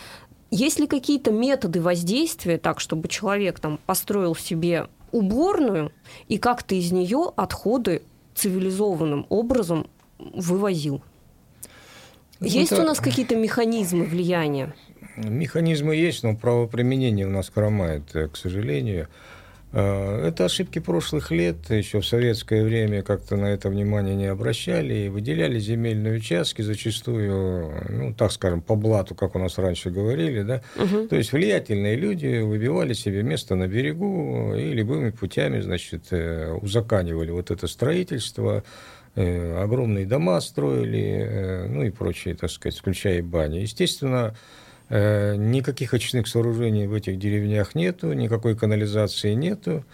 есть 0.51 0.79
ли 0.79 0.87
какие-то 0.87 1.31
методы 1.31 1.81
воздействия 1.81 2.59
так, 2.59 2.81
чтобы 2.81 3.09
человек 3.09 3.61
там 3.61 3.79
построил 3.87 4.35
себе 4.35 4.89
уборную 5.13 5.93
и 6.29 6.39
как-то 6.39 6.75
из 6.75 6.93
нее 6.93 7.33
отходы 7.37 8.03
цивилизованным 8.35 9.27
образом 9.29 9.89
вывозил. 10.19 11.03
Ну, 12.41 12.47
есть 12.47 12.73
это... 12.73 12.83
у 12.83 12.85
нас 12.85 13.01
какие-то 13.01 13.37
механизмы 13.37 14.05
влияния? 14.05 14.75
Механизмы 15.17 15.97
есть, 15.97 16.23
но 16.23 16.35
правоприменение 16.35 17.27
у 17.27 17.31
нас 17.31 17.51
хромает, 17.51 18.15
э, 18.15 18.29
к 18.29 18.37
сожалению. 18.37 19.09
Э, 19.73 20.27
это 20.27 20.47
ошибки 20.47 20.81
прошлых 20.81 21.31
лет, 21.31 21.71
еще 21.71 22.01
в 22.01 22.07
советское 22.07 22.65
время 22.65 23.03
как-то 23.03 23.37
на 23.37 23.47
это 23.47 23.69
внимание 23.69 24.17
не 24.17 24.27
обращали 24.27 24.95
и 24.95 25.09
выделяли 25.09 25.61
земельные 25.61 26.17
участки 26.17 26.63
зачастую, 26.63 27.73
ну, 27.89 28.13
так 28.15 28.33
скажем, 28.33 28.63
по 28.63 28.75
блату, 28.75 29.15
как 29.15 29.37
у 29.37 29.39
нас 29.39 29.59
раньше 29.59 29.91
говорили, 29.91 30.43
да. 30.43 30.63
Угу. 30.77 31.07
То 31.09 31.17
есть 31.17 31.33
влиятельные 31.33 31.95
люди 31.95 32.41
выбивали 32.41 32.95
себе 32.95 33.23
место 33.23 33.55
на 33.55 33.69
берегу 33.69 34.55
и 34.57 34.73
любыми 34.73 35.11
путями, 35.11 35.61
значит, 35.61 36.07
э, 36.11 36.51
узаканивали 36.51 37.31
вот 37.31 37.53
это 37.53 37.69
строительство, 37.69 38.65
э, 39.15 39.63
огромные 39.63 40.05
дома 40.05 40.41
строили, 40.41 41.67
ну 41.69 41.85
и 41.85 41.91
прочее, 41.91 42.35
так 42.35 42.51
сказать, 42.51 42.77
включая 42.77 43.19
и 43.19 43.23
бани. 43.23 43.59
Естественно, 43.59 44.35
никаких 44.91 45.95
очистных 45.95 46.27
сооружений 46.27 46.87
в 46.87 46.95
этих 46.95 47.19
деревнях 47.19 47.75
нету, 47.75 48.13
никакой 48.13 48.57
канализации 48.57 49.35
нету. 49.35 49.85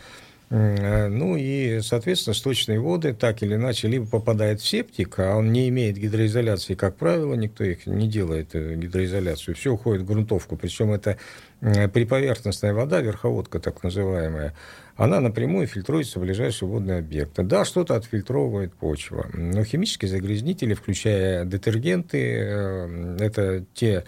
Э, 0.49 1.09
ну 1.09 1.37
и, 1.37 1.81
соответственно, 1.83 2.35
сточные 2.35 2.79
воды 2.79 3.13
так 3.15 3.43
или 3.43 3.55
иначе 3.55 3.89
либо 3.89 4.07
попадают 4.07 4.61
в 4.61 4.67
септик, 4.67 5.19
а 5.19 5.37
он 5.37 5.53
не 5.53 5.69
имеет 5.69 5.97
гидроизоляции, 5.97 6.75
как 6.75 6.97
правило, 6.97 7.35
никто 7.35 7.65
их 7.65 7.87
не 7.87 8.09
делает, 8.09 8.51
э, 8.55 8.77
гидроизоляцию, 8.77 9.57
все 9.57 9.73
уходит 9.73 10.03
в 10.03 10.07
грунтовку, 10.07 10.57
причем 10.57 10.93
это 10.93 11.19
приповерхностная 11.61 12.75
вода, 12.75 13.01
верховодка 13.01 13.59
так 13.61 13.83
называемая, 13.83 14.55
она 14.97 15.21
напрямую 15.21 15.67
фильтруется 15.67 16.19
в 16.19 16.23
ближайшие 16.23 16.69
водные 16.69 16.99
объекты. 16.99 17.43
Да, 17.43 17.67
что-то 17.67 17.97
отфильтровывает 17.97 18.73
почва, 18.73 19.29
но 19.35 19.63
химические 19.63 20.09
загрязнители, 20.09 20.73
включая 20.73 21.45
детергенты, 21.45 22.19
э, 22.19 23.17
это 23.21 23.65
те 23.75 24.05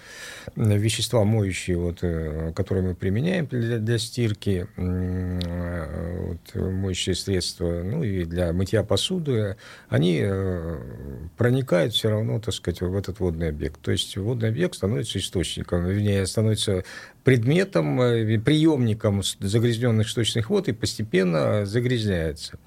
вещества 0.56 1.24
моющие, 1.24 1.76
вот, 1.76 1.98
э, 2.00 2.52
которые 2.56 2.88
мы 2.88 2.94
применяем 2.94 3.46
для, 3.46 3.78
для 3.78 3.98
стирки, 3.98 4.66
э, 4.76 6.28
вот, 6.28 6.54
моющие 6.54 7.14
средства, 7.14 7.82
ну 7.84 8.02
и 8.02 8.24
для 8.24 8.54
мытья 8.54 8.82
посуды, 8.82 9.56
они 9.90 10.24
проникают 11.36 11.92
все 11.92 12.10
равно, 12.10 12.40
так 12.40 12.54
сказать, 12.54 12.80
в 12.80 12.96
этот 12.96 13.20
водный 13.20 13.50
объект. 13.50 13.80
То 13.82 13.90
есть 13.90 14.16
водный 14.16 14.48
объект 14.48 14.74
становится 14.74 15.18
источником, 15.18 15.84
вернее, 15.84 16.26
становится 16.26 16.84
предметом, 17.28 18.00
э, 18.00 18.38
приемником 18.38 19.22
загрязненных 19.22 20.08
сточных 20.08 20.48
вод 20.48 20.68
и 20.68 20.72
постепенно 20.72 21.66
загрязняется. 21.66 22.58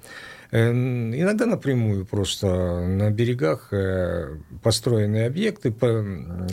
Э, 0.52 0.70
иногда 0.70 1.46
напрямую 1.46 2.06
просто 2.06 2.46
на 2.86 3.10
берегах 3.10 3.72
э, 3.72 4.36
построенные 4.62 5.26
объекты, 5.26 5.74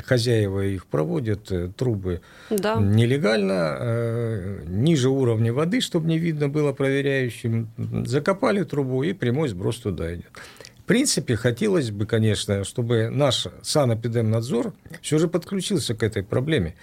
хозяева 0.03 0.61
их 0.61 0.87
проводят, 0.87 1.51
трубы 1.75 2.21
да. 2.49 2.77
нелегально, 2.77 4.63
ниже 4.65 5.09
уровня 5.09 5.53
воды, 5.53 5.79
чтобы 5.79 6.07
не 6.07 6.17
видно 6.17 6.49
было 6.49 6.73
проверяющим, 6.73 7.69
закопали 8.07 8.63
трубу 8.63 9.03
и 9.03 9.13
прямой 9.13 9.49
сброс 9.49 9.77
туда 9.77 10.15
идет. 10.15 10.31
В 10.79 10.83
принципе, 10.85 11.35
хотелось 11.35 11.91
бы, 11.91 12.07
конечно, 12.07 12.63
чтобы 12.63 13.09
наш 13.11 13.45
санэпидемнадзор 13.61 14.73
все 15.03 15.19
же 15.19 15.27
подключился 15.27 15.93
к 15.93 16.01
этой 16.01 16.23
проблеме. 16.23 16.73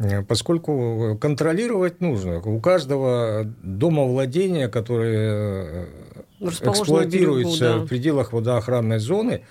Э, 0.00 0.22
поскольку 0.22 1.18
контролировать 1.20 2.00
нужно. 2.00 2.40
У 2.40 2.58
каждого 2.60 3.46
дома 3.62 4.04
владения, 4.04 4.68
которое 4.68 5.86
э, 6.40 6.48
эксплуатируется 6.48 7.64
берегу, 7.64 7.78
да. 7.80 7.84
в 7.84 7.86
пределах 7.86 8.32
водоохранной 8.32 8.98
зоны, 8.98 9.42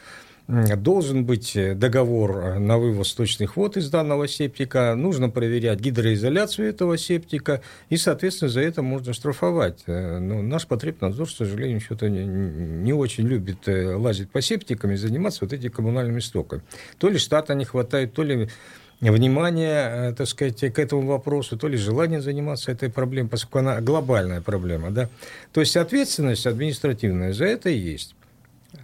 должен 0.47 1.25
быть 1.25 1.55
договор 1.75 2.57
на 2.57 2.79
вывоз 2.79 3.09
сточных 3.09 3.55
вод 3.55 3.77
из 3.77 3.91
данного 3.91 4.27
септика, 4.27 4.95
нужно 4.95 5.29
проверять 5.29 5.79
гидроизоляцию 5.79 6.69
этого 6.69 6.97
септика, 6.97 7.61
и, 7.89 7.97
соответственно, 7.97 8.49
за 8.49 8.61
это 8.61 8.81
можно 8.81 9.13
штрафовать. 9.13 9.83
Э, 9.85 10.17
но 10.17 10.41
наш 10.41 10.65
потребнадзор, 10.65 11.27
к 11.27 11.31
сожалению, 11.31 11.79
что-то 11.79 12.09
не, 12.09 12.25
не 12.25 12.93
очень 12.93 13.27
любит 13.27 13.67
лазить 13.67 14.31
по 14.31 14.41
септикам 14.41 14.89
и 14.89 14.95
заниматься 14.95 15.45
вот 15.45 15.53
этими 15.53 15.69
коммунальными 15.69 16.21
стоками. 16.21 16.63
То 16.97 17.09
ли 17.09 17.19
штата 17.19 17.53
не 17.53 17.65
хватает, 17.65 18.13
то 18.13 18.23
ли 18.23 18.49
внимание, 19.01 20.09
э, 20.09 20.13
так 20.13 20.27
сказать, 20.27 20.59
к 20.73 20.79
этому 20.79 21.07
вопросу, 21.07 21.57
то 21.57 21.67
ли 21.67 21.77
желание 21.77 22.21
заниматься 22.21 22.71
этой 22.71 22.89
проблемой, 22.89 23.29
поскольку 23.29 23.59
она 23.59 23.79
глобальная 23.79 24.41
проблема, 24.41 24.91
да. 24.91 25.09
То 25.53 25.61
есть 25.61 25.77
ответственность 25.77 26.45
административная 26.45 27.33
за 27.33 27.45
это 27.45 27.69
есть. 27.69 28.15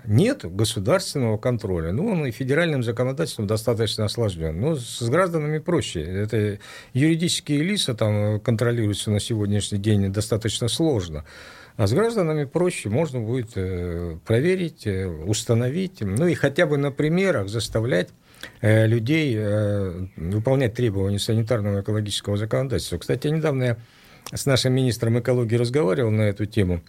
нет 0.06 0.46
государственного 0.46 1.38
контроля. 1.38 1.92
Ну, 1.92 2.08
он 2.08 2.26
и 2.26 2.32
федеральным 2.32 2.82
законодательством 2.84 3.46
достаточно 3.48 4.06
осложнен. 4.06 4.60
Но 4.60 4.76
с 4.76 5.02
гражданами 5.10 5.60
проще. 5.60 6.02
Это 6.02 6.60
юридические 6.94 7.62
лица 7.64 7.94
там 7.94 8.40
контролируются 8.40 9.12
на 9.12 9.20
сегодняшний 9.20 9.80
день 9.80 10.12
достаточно 10.12 10.70
сложно. 10.70 11.24
А 11.78 11.88
с 11.88 11.94
гражданами 11.94 12.46
проще, 12.46 12.90
можно 12.90 13.20
будет 13.20 13.52
э, 13.56 14.18
проверить, 14.26 14.88
э, 14.88 15.08
установить, 15.08 16.02
ну 16.02 16.26
и 16.26 16.34
хотя 16.34 16.66
бы 16.66 16.78
на 16.78 16.90
примерах 16.90 17.50
заставлять 17.50 18.10
людей 18.62 19.38
выполнять 20.16 20.74
требования 20.74 21.20
санитарного 21.20 21.80
и 21.80 21.82
экологического 21.82 22.38
законодательства. 22.38 22.98
Кстати, 22.98 23.28
недавно 23.28 23.64
я 23.64 23.78
с 24.34 24.46
нашим 24.46 24.74
министром 24.74 25.20
экологии 25.20 25.56
разговаривал 25.56 26.12
на 26.12 26.24
эту 26.24 26.46
тему. 26.46 26.82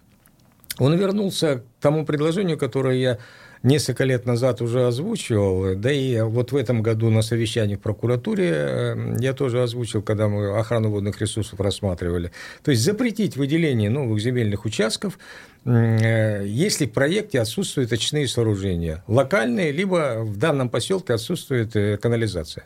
Он 0.79 0.97
вернулся 0.97 1.59
к 1.59 1.83
тому 1.83 2.05
предложению, 2.05 2.59
которое 2.59 2.97
я 2.97 3.19
несколько 3.63 4.05
лет 4.05 4.27
назад 4.27 4.61
уже 4.61 4.87
озвучивал, 4.87 5.75
да 5.75 5.91
и 5.91 6.21
вот 6.21 6.53
в 6.53 6.57
этом 6.57 6.83
году 6.83 7.11
на 7.11 7.23
совещании 7.23 7.77
в 7.77 7.81
прокуратуре 7.81 8.51
э, 8.53 9.17
я 9.19 9.33
тоже 9.33 9.63
озвучил, 9.63 10.03
когда 10.03 10.29
мы 10.29 10.59
охрану 10.59 10.91
водных 10.91 11.21
ресурсов 11.21 11.59
рассматривали. 11.61 12.31
То 12.63 12.71
есть 12.71 12.83
запретить 12.83 13.37
выделение 13.37 13.91
новых 13.91 14.21
земельных 14.21 14.65
участков, 14.65 15.19
э, 15.65 16.45
если 16.47 16.87
в 16.87 16.93
проекте 16.93 17.41
отсутствуют 17.41 17.93
очные 17.93 18.29
сооружения, 18.29 19.03
локальные, 19.09 19.73
либо 19.73 20.19
в 20.23 20.37
данном 20.37 20.69
поселке 20.69 21.15
отсутствует 21.15 21.75
э, 21.75 21.97
канализация. 21.97 22.65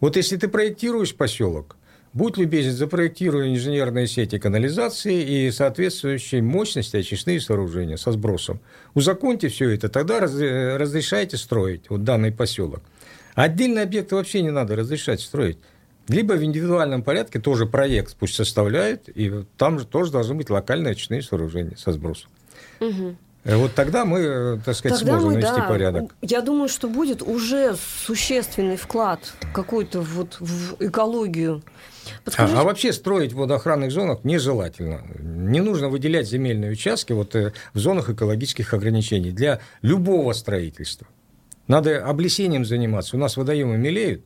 Вот 0.00 0.16
если 0.16 0.36
ты 0.36 0.48
проектируешь 0.48 1.14
поселок, 1.14 1.76
Будь 2.14 2.36
любезен, 2.36 2.72
запроектируй 2.72 3.52
инженерные 3.52 4.06
сети 4.06 4.38
канализации 4.38 5.20
и 5.20 5.50
соответствующей 5.50 6.40
мощности 6.40 6.96
очистные 6.96 7.40
сооружения 7.40 7.96
со 7.96 8.12
сбросом. 8.12 8.60
Узаконьте 8.94 9.48
все 9.48 9.70
это, 9.70 9.88
тогда 9.88 10.20
разрешайте 10.20 11.36
строить 11.36 11.90
вот 11.90 12.04
данный 12.04 12.30
поселок. 12.30 12.82
Отдельные 13.34 13.82
объекты 13.82 14.14
вообще 14.14 14.42
не 14.42 14.52
надо 14.52 14.76
разрешать 14.76 15.20
строить. 15.20 15.58
Либо 16.06 16.34
в 16.34 16.44
индивидуальном 16.44 17.02
порядке 17.02 17.40
тоже 17.40 17.66
проект 17.66 18.14
пусть 18.16 18.34
составляют, 18.34 19.08
и 19.08 19.44
там 19.56 19.80
же 19.80 19.84
тоже 19.84 20.12
должны 20.12 20.36
быть 20.36 20.50
локальные 20.50 20.92
очные 20.92 21.20
сооружения 21.20 21.76
со 21.76 21.92
сбросом. 21.92 22.30
Угу. 22.78 23.16
Вот 23.44 23.74
тогда 23.74 24.04
мы, 24.04 24.20
э, 24.20 24.58
так 24.64 24.76
сказать, 24.76 25.00
тогда 25.00 25.14
сможем 25.14 25.30
мы, 25.30 25.34
навести 25.34 25.60
да, 25.60 25.68
порядок. 25.68 26.14
Я 26.22 26.42
думаю, 26.42 26.68
что 26.68 26.88
будет 26.88 27.22
уже 27.22 27.76
существенный 28.06 28.76
вклад 28.76 29.34
какой-то 29.52 30.00
вот 30.00 30.36
в 30.38 30.76
экологию 30.80 31.62
а, 32.36 32.60
а 32.60 32.64
вообще 32.64 32.92
строить 32.92 33.32
в 33.32 33.36
водоохранных 33.36 33.90
зонах 33.90 34.24
нежелательно. 34.24 35.02
Не 35.18 35.60
нужно 35.60 35.88
выделять 35.88 36.28
земельные 36.28 36.72
участки 36.72 37.12
вот 37.12 37.34
э, 37.34 37.52
в 37.72 37.78
зонах 37.78 38.10
экологических 38.10 38.74
ограничений 38.74 39.30
для 39.30 39.60
любого 39.82 40.32
строительства. 40.32 41.06
Надо 41.66 42.04
облесением 42.04 42.64
заниматься. 42.64 43.16
У 43.16 43.18
нас 43.18 43.36
водоемы 43.36 43.78
мелеют, 43.78 44.24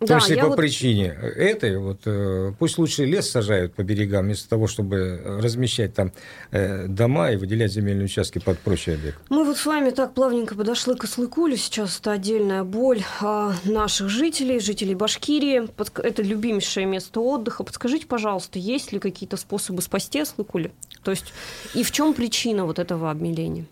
в 0.00 0.06
том 0.06 0.20
числе 0.20 0.38
по 0.38 0.48
вот... 0.48 0.56
причине 0.56 1.06
этой, 1.06 1.78
вот, 1.78 2.00
э, 2.06 2.52
пусть 2.58 2.78
лучше 2.78 3.04
лес 3.04 3.30
сажают 3.30 3.74
по 3.74 3.82
берегам, 3.82 4.26
вместо 4.26 4.48
того, 4.48 4.66
чтобы 4.66 5.20
размещать 5.24 5.94
там 5.94 6.12
э, 6.50 6.86
дома 6.86 7.30
и 7.32 7.36
выделять 7.36 7.72
земельные 7.72 8.06
участки 8.06 8.38
под 8.38 8.58
прочие 8.58 8.96
объекты. 8.96 9.20
Мы 9.30 9.44
вот 9.44 9.56
с 9.56 9.66
вами 9.66 9.90
так 9.90 10.14
плавненько 10.14 10.54
подошли 10.54 10.94
к 10.94 11.04
Аслыкулю. 11.04 11.56
Сейчас 11.56 11.98
это 11.98 12.12
отдельная 12.12 12.64
боль 12.64 13.02
а, 13.20 13.54
наших 13.64 14.08
жителей, 14.08 14.60
жителей 14.60 14.94
Башкирии. 14.94 15.68
Это 16.02 16.22
любимейшее 16.22 16.86
место 16.86 17.20
отдыха. 17.20 17.64
Подскажите, 17.64 18.06
пожалуйста, 18.06 18.58
есть 18.58 18.92
ли 18.92 18.98
какие-то 18.98 19.36
способы 19.36 19.82
спасти 19.82 20.20
Аслыкули? 20.20 20.72
То 21.02 21.10
есть 21.10 21.32
и 21.74 21.82
в 21.82 21.90
чем 21.90 22.14
причина 22.14 22.64
вот 22.64 22.78
этого 22.78 23.10
обмеления? 23.10 23.66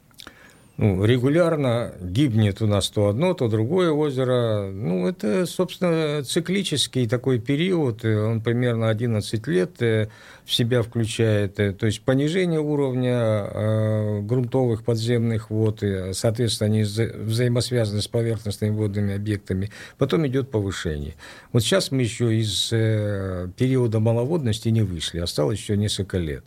Ну, 0.83 1.05
регулярно 1.05 1.95
гибнет 2.01 2.61
у 2.61 2.67
нас 2.67 2.89
то 2.89 3.07
одно, 3.07 3.35
то 3.35 3.47
другое 3.47 3.93
озеро. 3.93 4.69
Ну, 4.73 5.07
это, 5.07 5.47
собственно, 5.47 6.25
циклический 6.25 7.09
такой 7.09 7.39
период, 7.39 8.05
он 8.05 8.41
примерно 8.41 8.89
11 8.89 9.47
лет 9.47 9.81
э, 9.81 10.09
в 10.45 10.53
себя 10.53 10.83
включает. 10.83 11.61
Э, 11.61 11.73
то 11.73 11.87
есть 11.87 12.03
понижение 12.03 12.59
уровня 12.59 13.13
э, 13.15 14.21
грунтовых 14.23 14.85
подземных 14.85 15.51
вод, 15.51 15.85
и, 15.85 16.13
соответственно, 16.15 16.75
они 16.75 16.83
взаимосвязаны 16.83 18.03
с 18.03 18.09
поверхностными 18.09 18.75
водными 18.75 19.15
объектами. 19.15 19.71
Потом 19.99 20.27
идет 20.27 20.51
повышение. 20.51 21.15
Вот 21.53 21.63
сейчас 21.63 21.93
мы 21.93 22.03
еще 22.03 22.35
из 22.35 22.71
периода 22.71 24.01
маловодности 24.01 24.69
не 24.71 24.83
вышли, 24.83 25.21
осталось 25.21 25.61
еще 25.61 25.77
несколько 25.77 26.19
лет. 26.19 26.43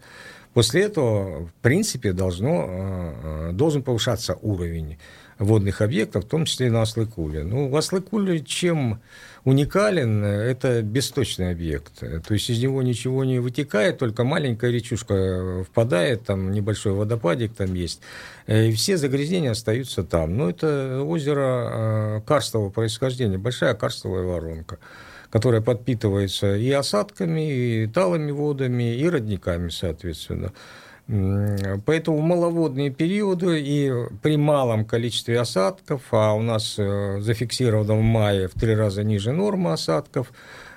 После 0.56 0.84
этого, 0.84 1.48
в 1.48 1.54
принципе, 1.62 2.14
должно, 2.14 2.66
э, 2.66 3.14
э, 3.24 3.52
должен 3.52 3.84
повышаться 3.84 4.38
уровень 4.42 4.98
водных 5.38 5.82
объектов, 5.82 6.24
в 6.24 6.30
том 6.30 6.46
числе 6.46 6.68
и 6.68 6.70
на 6.70 6.82
Аслыкуле. 6.82 7.44
Ну, 7.44 7.76
Аслыкуле 7.76 8.40
чем 8.40 9.02
уникален, 9.44 10.24
это 10.24 10.82
бесточный 10.82 11.52
объект. 11.52 12.00
То 12.00 12.34
есть 12.34 12.50
из 12.50 12.64
него 12.64 12.82
ничего 12.84 13.26
не 13.26 13.40
вытекает, 13.40 13.98
только 13.98 14.24
маленькая 14.24 14.72
речушка 14.72 15.66
впадает, 15.66 16.24
там 16.24 16.52
небольшой 16.52 16.94
водопадик 16.94 17.54
там 17.54 17.74
есть, 17.74 18.00
и 18.48 18.72
все 18.72 18.96
загрязнения 18.96 19.52
остаются 19.52 20.06
там. 20.06 20.38
Но 20.38 20.50
это 20.50 21.02
озеро 21.04 21.42
э, 21.44 22.22
карстового 22.26 22.70
происхождения, 22.70 23.38
большая 23.38 23.74
карстовая 23.74 24.24
воронка 24.24 24.80
которая 25.36 25.60
подпитывается 25.60 26.56
и 26.56 26.72
осадками, 26.72 27.42
и 27.52 27.88
талыми 27.88 28.32
водами, 28.32 28.96
и 28.96 29.06
родниками, 29.10 29.68
соответственно. 29.68 30.54
Поэтому 31.86 32.22
маловодные 32.22 32.90
периоды 32.90 33.60
и 33.60 33.92
при 34.24 34.38
малом 34.38 34.86
количестве 34.86 35.38
осадков, 35.38 36.04
а 36.12 36.32
у 36.32 36.42
нас 36.42 36.76
э, 36.78 37.20
зафиксировано 37.20 37.96
в 37.96 38.02
мае 38.02 38.48
в 38.48 38.54
три 38.54 38.76
раза 38.76 39.04
ниже 39.04 39.34
нормы 39.34 39.74
осадков, 39.74 40.32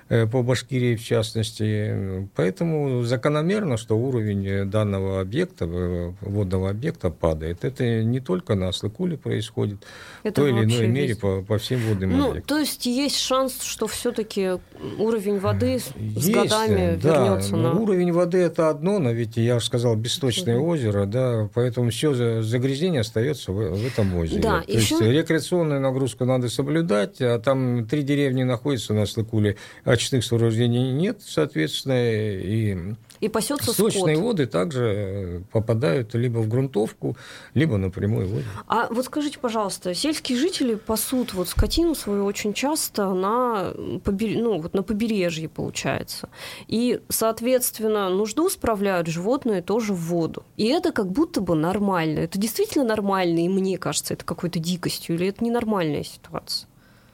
по 0.09 0.43
Башкирии 0.43 0.97
в 0.97 1.05
частности. 1.05 2.29
Поэтому 2.35 3.03
закономерно, 3.03 3.77
что 3.77 3.97
уровень 3.97 4.71
данного 4.71 5.21
объекта, 5.21 5.67
э, 5.67 6.13
водного 6.21 6.71
объекта 6.71 7.11
падает. 7.11 7.65
Это 7.65 8.03
не 8.03 8.21
только 8.21 8.55
на 8.55 8.69
Аслыкуле 8.69 9.17
происходит, 9.17 9.79
Это 10.23 10.41
в 10.41 10.45
той 10.45 10.53
или 10.53 10.65
иной 10.65 10.87
мере 10.87 11.17
по, 11.17 11.43
по 11.43 11.59
всем 11.59 11.81
водным 11.81 12.17
ну, 12.17 12.31
объектам. 12.31 12.57
То 12.57 12.59
есть 12.59 12.87
есть 12.87 13.19
шанс, 13.19 13.63
что 13.63 13.87
все-таки 13.87 14.53
уровень 14.99 15.39
воды 15.39 15.67
есть, 15.67 15.93
с 16.17 16.29
годами 16.31 16.99
да, 17.03 17.25
вернется 17.25 17.57
на... 17.57 17.73
Уровень 17.73 18.13
воды 18.13 18.39
это 18.39 18.71
одно, 18.71 18.99
но 18.99 19.11
ведь 19.11 19.37
я 19.37 19.57
уже 19.57 19.67
сказал, 19.67 19.95
бесточное 19.97 20.59
угу. 20.59 20.71
озеро, 20.71 21.05
да, 21.05 21.49
поэтому 21.55 21.91
все 21.91 22.43
загрязнение 22.43 23.03
остается 23.03 23.53
в, 23.53 23.77
в 23.77 23.87
этом 23.87 24.17
озере. 24.17 24.41
Да, 24.41 24.63
То 24.63 24.73
еще... 24.73 24.95
есть 24.97 25.03
рекреационную 25.03 25.81
нагрузку 25.81 26.25
надо 26.25 26.49
соблюдать, 26.49 27.21
а 27.21 27.39
там 27.39 27.87
три 27.87 28.03
деревни 28.03 28.43
находятся 28.43 28.95
на 28.95 29.03
Аслыкуле, 29.03 29.57
а 29.85 29.98
очистных 29.99 30.25
сооружений 30.25 30.93
нет, 30.93 31.21
соответственно, 31.21 31.99
и 32.01 32.95
и 33.21 33.29
пасется 33.29 33.73
Сточные 33.73 34.15
скот. 34.15 34.27
воды 34.27 34.47
также 34.47 34.85
э, 34.85 35.41
попадают 35.51 36.15
либо 36.15 36.39
в 36.39 36.49
грунтовку, 36.49 37.17
либо 37.55 37.77
напрямую 37.77 38.29
в 38.29 38.31
воду. 38.31 38.45
А 38.69 38.87
вот 38.91 39.07
скажите, 39.07 39.41
пожалуйста, 39.41 39.93
сельские 39.93 40.39
жители 40.39 40.77
пасут 40.77 41.35
вот 41.35 41.49
скотину 41.49 41.97
свою 41.97 42.25
очень 42.25 42.53
часто 42.53 43.13
на, 43.13 43.73
побер... 44.05 44.39
ну, 44.41 44.61
вот 44.61 44.75
на 44.75 44.85
побережье, 44.85 45.49
получается. 45.49 46.29
И, 46.69 47.01
соответственно, 47.09 48.09
нужду 48.09 48.49
справляют 48.51 49.09
животные 49.09 49.63
тоже 49.63 49.95
в 49.95 50.01
воду. 50.01 50.45
И 50.57 50.67
это 50.67 50.93
как 50.93 51.11
будто 51.11 51.41
бы 51.41 51.57
нормально. 51.57 52.21
Это 52.21 52.39
действительно 52.39 52.85
нормально, 52.85 53.45
и 53.45 53.49
мне 53.49 53.79
кажется, 53.79 54.15
это 54.15 54.25
какой-то 54.25 54.61
дикостью, 54.61 55.17
или 55.17 55.27
это 55.27 55.45
ненормальная 55.45 56.05
ситуация? 56.05 56.69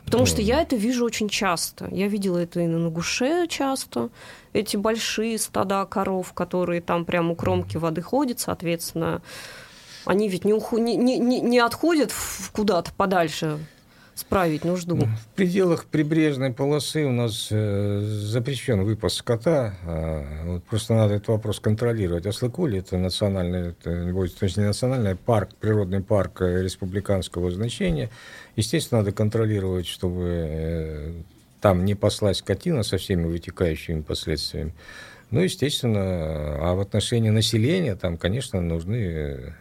Потому 0.05 0.27
что 0.27 0.43
я 0.43 0.61
это 0.63 0.77
вижу 0.77 1.05
очень 1.05 1.29
часто. 1.29 1.89
Я 1.91 2.09
видела 2.09 2.39
это 2.39 2.61
и 2.61 2.67
на 2.67 2.79
Нагуше 2.79 3.47
часто. 3.49 4.11
Эти 4.53 4.77
большие 4.77 5.39
стада 5.39 5.85
коров, 5.87 6.33
которые 6.33 6.81
там 6.81 7.05
прямо 7.05 7.33
у 7.33 7.35
кромки 7.35 7.77
воды 7.77 8.03
ходят, 8.03 8.39
соответственно, 8.39 9.23
они 10.05 10.29
ведь 10.29 10.45
не, 10.45 10.53
уху... 10.53 10.79
не, 10.79 10.97
не, 10.97 11.19
не 11.19 11.59
отходят 11.59 12.13
куда-то 12.53 12.93
подальше 12.93 13.59
справить 14.15 14.65
нужду. 14.65 14.97
В 14.97 15.35
пределах 15.35 15.87
прибрежной 15.87 16.53
полосы 16.53 17.05
у 17.05 17.13
нас 17.13 17.49
э, 17.51 18.01
запрещен 18.01 18.83
выпас 18.83 19.15
скота. 19.15 19.75
Э, 19.85 20.45
вот 20.45 20.65
просто 20.65 20.95
надо 20.95 21.15
этот 21.15 21.29
вопрос 21.29 21.61
контролировать. 21.61 22.27
Аслыкуль– 22.27 22.77
это 22.79 22.97
национальный, 22.97 23.71
это, 23.71 23.85
то 23.85 24.45
есть 24.45 24.57
не 24.57 24.65
национальный, 24.65 25.13
а 25.13 25.17
парк, 25.17 25.51
природный 25.61 26.03
парк 26.03 26.41
республиканского 26.41 27.51
значения. 27.51 28.11
Естественно, 28.57 29.01
надо 29.01 29.13
контролировать, 29.13 29.87
чтобы 29.87 30.25
э, 30.25 31.13
там 31.61 31.85
не 31.85 31.95
послать 31.95 32.37
скотина 32.37 32.83
со 32.83 32.99
всеми 32.99 33.27
вытекающими 33.27 34.03
последствиями. 34.03 34.75
Ну, 35.31 35.41
естественно, 35.41 36.01
а 36.01 36.75
в 36.75 36.81
отношении 36.81 37.31
населения 37.31 37.97
там, 37.97 38.17
конечно, 38.17 38.61
нужны 38.61 38.95
Э, 38.97 39.53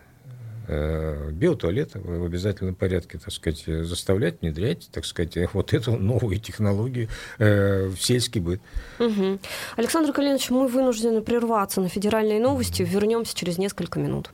биотуалеты 0.68 2.00
в 2.00 2.26
обязательном 2.26 2.76
порядке, 2.76 3.18
так 3.18 3.34
сказать, 3.34 3.66
заставлять, 3.66 4.42
внедрять, 4.42 4.90
так 4.92 5.06
сказать, 5.06 5.38
вот 5.54 5.74
эту 5.74 5.98
новую 5.98 6.40
технологию 6.40 7.10
э, 7.38 7.88
в 7.88 7.98
сельский 7.98 8.42
быт. 8.42 8.62
Угу. 9.00 9.40
Александр 9.78 10.14
Калинович, 10.14 10.50
мы 10.50 10.68
вынуждены 10.68 11.22
прерваться 11.22 11.82
на 11.82 11.90
федеральные 11.90 12.40
новости. 12.40 12.84
Вернемся 12.84 13.36
через 13.36 13.58
несколько 13.58 14.00
минут. 14.00 14.32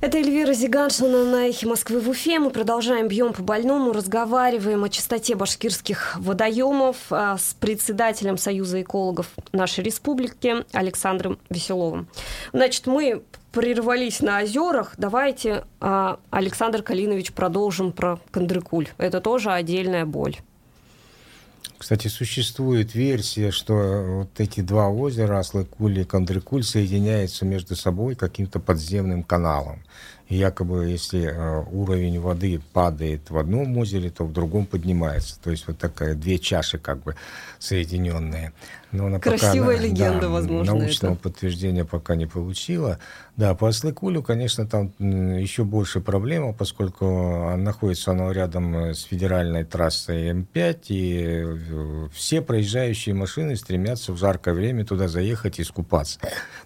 Это 0.00 0.18
Эльвира 0.18 0.52
Зиганшина 0.52 1.24
на 1.24 1.48
«Эхе 1.48 1.66
Москвы» 1.66 2.00
в 2.00 2.08
Уфе. 2.08 2.40
Мы 2.40 2.50
продолжаем 2.50 3.06
«Бьем 3.06 3.32
по 3.32 3.42
больному», 3.42 3.92
разговариваем 3.92 4.82
о 4.82 4.88
чистоте 4.88 5.36
башкирских 5.36 6.16
водоемов 6.18 6.96
а, 7.10 7.38
с 7.38 7.54
председателем 7.54 8.36
Союза 8.36 8.82
экологов 8.82 9.28
нашей 9.52 9.84
республики 9.84 10.64
Александром 10.72 11.38
Веселовым. 11.48 12.08
Значит, 12.52 12.88
мы 12.88 13.22
прервались 13.52 14.20
на 14.20 14.40
озерах. 14.40 14.94
Давайте, 14.96 15.64
а, 15.80 16.18
Александр 16.30 16.82
Калинович, 16.82 17.32
продолжим 17.32 17.92
про 17.92 18.18
Кандрыкуль. 18.30 18.88
Это 18.98 19.20
тоже 19.20 19.52
отдельная 19.52 20.06
боль. 20.06 20.36
Кстати, 21.78 22.06
существует 22.06 22.94
версия, 22.94 23.50
что 23.50 23.74
вот 24.20 24.40
эти 24.40 24.60
два 24.60 24.88
озера, 24.88 25.40
Аслыкуль 25.40 25.98
и 25.98 26.04
Кандрыкуль, 26.04 26.62
соединяются 26.62 27.44
между 27.44 27.74
собой 27.74 28.14
каким-то 28.14 28.60
подземным 28.60 29.24
каналом. 29.24 29.82
И 30.28 30.36
якобы, 30.36 30.86
если 30.86 31.24
э, 31.24 31.64
уровень 31.72 32.18
воды 32.18 32.58
падает 32.72 33.28
в 33.28 33.36
одном 33.36 33.76
озере, 33.76 34.08
то 34.08 34.24
в 34.24 34.32
другом 34.32 34.64
поднимается. 34.64 35.38
То 35.42 35.50
есть 35.50 35.66
вот 35.66 35.76
такая 35.76 36.14
две 36.14 36.38
чаши 36.38 36.78
как 36.78 37.02
бы 37.02 37.16
соединенные. 37.58 38.52
Но 38.92 39.06
она 39.06 39.18
Красивая 39.18 39.76
пока, 39.76 39.88
легенда, 39.88 40.20
да, 40.20 40.28
возможно. 40.28 40.74
Научного 40.74 41.14
это. 41.14 41.22
подтверждения 41.22 41.84
пока 41.84 42.14
не 42.14 42.26
получила. 42.26 42.98
Да, 43.36 43.54
по 43.54 43.68
Аслыкулю, 43.68 44.22
конечно, 44.22 44.66
там 44.66 44.92
еще 44.98 45.64
больше 45.64 46.00
проблема, 46.00 46.52
поскольку 46.54 47.56
находится 47.56 48.12
оно 48.12 48.32
рядом 48.32 48.74
э, 48.74 48.94
с 48.94 49.02
федеральной 49.02 49.64
трассой 49.64 50.30
М5, 50.30 50.78
и 50.88 51.22
э, 51.24 51.51
все 52.12 52.42
проезжающие 52.42 53.14
машины 53.14 53.56
стремятся 53.56 54.12
в 54.12 54.18
жаркое 54.18 54.54
время 54.54 54.84
туда 54.84 55.08
заехать 55.08 55.58
и 55.58 55.62
искупаться. 55.62 56.18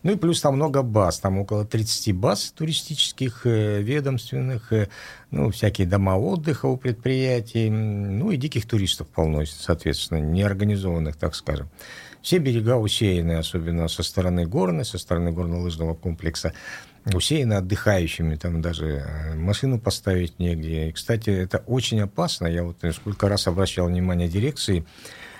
Ну 0.02 0.12
и 0.12 0.16
плюс 0.16 0.40
там 0.40 0.56
много 0.56 0.82
баз, 0.82 1.18
там 1.20 1.38
около 1.38 1.64
30 1.64 2.14
баз 2.14 2.52
туристических, 2.56 3.46
э, 3.46 3.82
ведомственных, 3.82 4.72
ну, 5.30 5.50
всякие 5.50 5.86
дома 5.86 6.16
отдыха 6.16 6.66
у 6.66 6.76
предприятий, 6.76 7.70
ну 7.70 8.30
и 8.30 8.36
диких 8.36 8.66
туристов 8.66 9.08
полно, 9.08 9.44
соответственно, 9.44 10.18
неорганизованных, 10.18 11.16
так 11.16 11.34
скажем. 11.34 11.68
Все 12.22 12.38
берега 12.38 12.76
усеяны, 12.76 13.32
особенно 13.38 13.86
со 13.86 14.02
стороны 14.02 14.46
горной, 14.46 14.84
со 14.84 14.98
стороны 14.98 15.30
горнолыжного 15.30 15.94
комплекса, 15.94 16.52
усеяны 17.14 17.54
отдыхающими, 17.54 18.36
там 18.36 18.60
даже 18.60 18.86
э, 18.86 19.34
машину 19.34 19.78
поставить 19.78 20.38
негде. 20.38 20.88
И, 20.88 20.92
кстати, 20.92 21.30
это 21.30 21.58
очень 21.66 22.00
опасно. 22.00 22.46
Я 22.46 22.64
вот 22.64 22.78
сколько 22.92 23.28
раз 23.28 23.46
обращал 23.46 23.86
внимание 23.86 24.28
дирекции, 24.28 24.84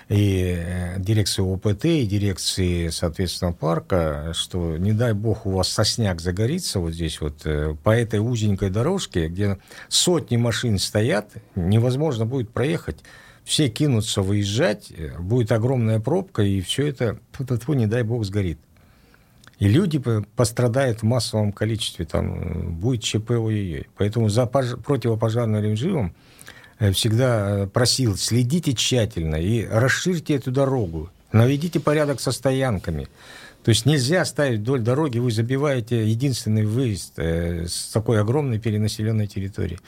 и 0.08 0.54
э, 0.56 0.94
дирекции 0.98 1.42
ОПТ, 1.42 1.84
и 1.86 2.06
дирекции, 2.06 2.88
соответственно, 2.88 3.52
парка, 3.52 4.32
что, 4.34 4.76
не 4.76 4.92
дай 4.92 5.12
бог, 5.12 5.46
у 5.46 5.50
вас 5.50 5.68
сосняк 5.68 6.20
загорится 6.20 6.78
вот 6.78 6.92
здесь 6.92 7.20
вот 7.20 7.40
э, 7.44 7.74
по 7.82 7.90
этой 7.90 8.20
узенькой 8.20 8.70
дорожке, 8.70 9.26
где 9.28 9.58
сотни 9.88 10.36
машин 10.36 10.78
стоят, 10.78 11.32
невозможно 11.56 12.24
будет 12.24 12.50
проехать 12.50 12.98
все 13.46 13.68
кинутся 13.68 14.22
выезжать, 14.22 14.92
будет 15.20 15.52
огромная 15.52 16.00
пробка, 16.00 16.42
и 16.42 16.60
все 16.60 16.88
это, 16.88 17.20
тьфу 17.60 17.74
не 17.74 17.86
дай 17.86 18.02
бог, 18.02 18.24
сгорит. 18.24 18.58
И 19.58 19.68
люди 19.68 20.02
пострадают 20.36 21.00
в 21.00 21.02
массовом 21.04 21.50
количестве, 21.50 22.04
там 22.04 22.74
будет 22.74 23.02
ЧП 23.02 23.30
ой-ой-ой. 23.30 23.86
Поэтому 23.96 24.28
за 24.28 24.46
пож... 24.46 24.76
противопожарным 24.84 25.62
режимом 25.62 26.14
э, 26.78 26.92
всегда 26.92 27.62
э, 27.62 27.66
просил, 27.66 28.16
следите 28.16 28.74
тщательно 28.74 29.36
и 29.36 29.64
расширьте 29.66 30.34
эту 30.34 30.50
дорогу, 30.50 31.10
наведите 31.32 31.80
порядок 31.80 32.20
со 32.20 32.32
стоянками. 32.32 33.08
То 33.64 33.70
есть 33.70 33.86
нельзя 33.86 34.24
ставить 34.26 34.60
вдоль 34.60 34.80
дороги, 34.80 35.18
вы 35.18 35.32
забиваете 35.32 36.06
единственный 36.06 36.66
выезд 36.66 37.14
э, 37.16 37.66
с 37.66 37.90
такой 37.92 38.20
огромной 38.20 38.58
перенаселенной 38.58 39.26
территории. 39.26 39.80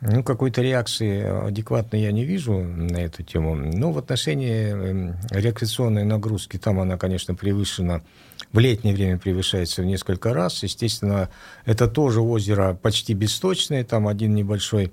Ну, 0.00 0.22
какой-то 0.22 0.60
реакции 0.60 1.46
адекватной 1.48 2.02
я 2.02 2.12
не 2.12 2.24
вижу 2.24 2.52
на 2.60 2.98
эту 2.98 3.22
тему. 3.22 3.54
Но 3.54 3.92
в 3.92 3.98
отношении 3.98 4.72
эм, 4.72 5.16
рекреационной 5.30 6.04
нагрузки, 6.04 6.58
там 6.58 6.80
она, 6.80 6.98
конечно, 6.98 7.34
превышена, 7.34 8.02
в 8.52 8.58
летнее 8.58 8.94
время 8.94 9.18
превышается 9.18 9.82
в 9.82 9.86
несколько 9.86 10.34
раз. 10.34 10.62
Естественно, 10.62 11.30
это 11.64 11.88
тоже 11.88 12.20
озеро 12.20 12.74
почти 12.80 13.14
бесточное, 13.14 13.84
там 13.84 14.06
один 14.06 14.34
небольшой 14.34 14.92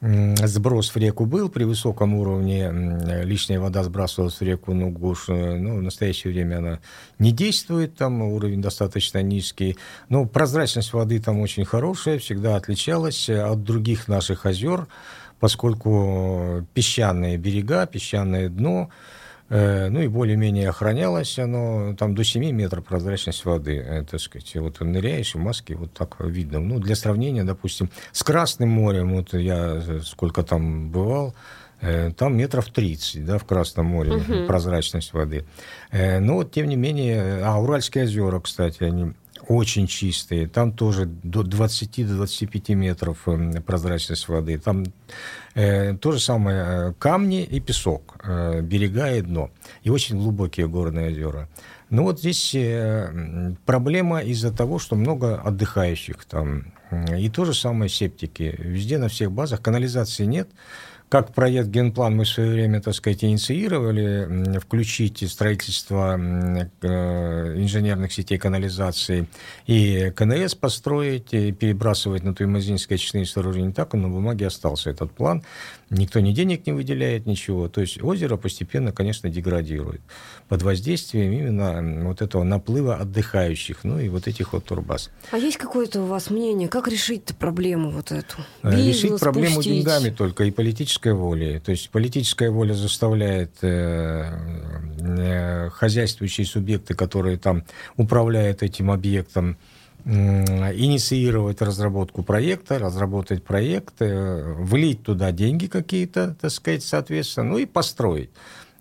сброс 0.00 0.90
в 0.90 0.96
реку 0.96 1.26
был, 1.26 1.48
при 1.48 1.62
высоком 1.62 2.14
уровне 2.14 2.70
лишняя 3.22 3.60
вода 3.60 3.84
сбрасывалась 3.84 4.34
в 4.34 4.42
реку 4.42 4.74
Нугуш, 4.74 5.28
э, 5.28 5.54
ну, 5.54 5.76
в 5.76 5.82
настоящее 5.82 6.32
время 6.32 6.58
она 6.58 6.80
не 7.20 7.30
действует, 7.30 7.94
там 7.94 8.20
уровень 8.22 8.60
достаточно 8.60 9.22
низкий, 9.22 9.76
но 10.08 10.26
прозрачность 10.26 10.92
воды 10.92 11.20
там 11.20 11.38
очень 11.38 11.64
хорошая, 11.64 12.18
всегда 12.18 12.56
отличалась 12.56 13.30
от 13.30 13.62
других 13.62 14.08
наших 14.08 14.44
озер, 14.44 14.88
поскольку 15.38 16.66
песчаные 16.74 17.36
берега, 17.36 17.86
песчаное 17.86 18.48
дно, 18.48 18.90
Э, 18.90 19.12
ну 19.90 20.00
и 20.00 20.08
более-менее 20.08 20.70
охранялось 20.70 21.38
оно, 21.38 21.94
там 21.98 22.14
до 22.14 22.24
7 22.24 22.50
метров 22.52 22.86
прозрачность 22.86 23.44
воды, 23.44 23.76
э, 23.76 24.02
так 24.02 24.18
сказать. 24.18 24.56
Вот 24.56 24.80
ныряешь 24.80 25.34
в 25.34 25.38
маске, 25.38 25.74
вот 25.74 25.92
так 25.92 26.16
видно. 26.20 26.58
Ну, 26.58 26.78
для 26.78 26.96
сравнения, 26.96 27.44
допустим, 27.44 27.90
с 28.12 28.22
Красным 28.22 28.70
морем, 28.70 29.14
вот 29.14 29.34
я 29.34 29.82
э, 29.86 30.00
сколько 30.04 30.42
там 30.42 30.90
бывал, 30.90 31.34
там 32.16 32.36
метров 32.36 32.70
30, 32.70 33.24
да, 33.24 33.38
в 33.38 33.44
Красном 33.44 33.86
море 33.86 34.12
угу. 34.12 34.46
прозрачность 34.46 35.12
воды. 35.12 35.44
Но 35.90 36.34
вот, 36.36 36.52
тем 36.52 36.68
не 36.68 36.76
менее, 36.76 37.42
а 37.42 37.60
Уральские 37.60 38.04
озера, 38.04 38.38
кстати, 38.38 38.84
они 38.84 39.14
очень 39.48 39.86
чистые. 39.86 40.48
Там 40.48 40.72
тоже 40.72 41.06
до 41.06 41.42
20 41.42 42.06
до 42.06 42.14
25 42.16 42.68
метров 42.70 43.28
эм, 43.28 43.62
прозрачность 43.62 44.28
воды. 44.28 44.58
Там 44.58 44.84
э, 45.54 45.96
то 45.96 46.12
же 46.12 46.20
самое 46.20 46.64
э, 46.64 46.92
камни 46.98 47.42
и 47.42 47.60
песок, 47.60 48.16
э, 48.22 48.60
берега 48.62 49.12
и 49.12 49.20
дно. 49.22 49.50
И 49.82 49.90
очень 49.90 50.18
глубокие 50.18 50.68
горные 50.68 51.08
озера. 51.08 51.48
Но 51.90 52.04
вот 52.04 52.20
здесь 52.20 52.54
э, 52.54 53.54
проблема 53.66 54.20
из-за 54.20 54.52
того, 54.52 54.78
что 54.78 54.96
много 54.96 55.40
отдыхающих 55.40 56.24
там. 56.24 56.72
И 57.18 57.30
то 57.30 57.44
же 57.44 57.54
самое 57.54 57.88
септики. 57.88 58.54
Везде 58.58 58.98
на 58.98 59.08
всех 59.08 59.32
базах 59.32 59.62
канализации 59.62 60.26
нет 60.26 60.48
как 61.12 61.34
проект 61.34 61.68
генплан 61.68 62.16
мы 62.16 62.24
в 62.24 62.28
свое 62.28 62.52
время, 62.52 62.80
так 62.80 62.94
сказать, 62.94 63.22
инициировали, 63.22 64.58
включить 64.58 65.30
строительство 65.30 66.18
э, 66.18 67.54
инженерных 67.58 68.14
сетей 68.14 68.38
канализации 68.38 69.28
и 69.66 70.10
КНС 70.16 70.54
построить, 70.54 71.34
и 71.34 71.52
перебрасывать 71.52 72.22
на 72.22 72.34
Туймазинское 72.34 72.96
очистные 72.96 73.26
сооружения. 73.26 73.72
Так 73.72 73.92
он 73.92 74.00
на 74.00 74.08
бумаге 74.08 74.46
остался 74.46 74.88
этот 74.88 75.12
план. 75.12 75.42
Никто 75.90 76.20
ни 76.20 76.32
денег 76.32 76.66
не 76.66 76.72
выделяет, 76.72 77.26
ничего. 77.26 77.68
То 77.68 77.82
есть 77.82 78.02
озеро 78.02 78.38
постепенно, 78.38 78.92
конечно, 78.92 79.28
деградирует 79.28 80.00
под 80.48 80.62
воздействием 80.62 81.30
именно 81.30 82.06
вот 82.06 82.22
этого 82.22 82.42
наплыва 82.42 82.96
отдыхающих, 82.96 83.84
ну 83.84 83.98
и 83.98 84.08
вот 84.08 84.26
этих 84.28 84.54
вот 84.54 84.64
турбаз. 84.64 85.10
А 85.30 85.36
есть 85.36 85.58
какое-то 85.58 86.00
у 86.00 86.06
вас 86.06 86.30
мнение, 86.30 86.68
как 86.68 86.88
решить 86.88 87.26
проблему 87.38 87.90
вот 87.90 88.12
эту? 88.12 88.38
Э, 88.62 88.74
Бизнес 88.74 89.02
решить 89.02 89.20
проблему 89.20 89.52
спустить? 89.52 89.74
деньгами 89.74 90.08
только 90.08 90.44
и 90.44 90.50
политической 91.02 91.14
волей. 91.14 91.58
То 91.60 91.72
есть 91.72 91.90
политическая 91.90 92.50
воля 92.50 92.74
заставляет 92.74 93.50
э, 93.62 94.30
э, 94.98 95.70
хозяйствующие 95.70 96.46
субъекты, 96.46 96.94
которые 96.94 97.38
там 97.38 97.64
управляют 97.96 98.62
этим 98.62 98.90
объектом, 98.90 99.56
инициировать 100.04 101.62
разработку 101.62 102.24
проекта, 102.24 102.78
разработать 102.80 103.44
проект, 103.44 103.94
э, 104.00 104.54
влить 104.58 105.02
туда 105.02 105.30
деньги 105.30 105.66
какие-то, 105.66 106.34
так 106.40 106.50
сказать, 106.50 106.82
соответственно, 106.82 107.50
ну 107.50 107.58
и 107.58 107.66
построить. 107.66 108.30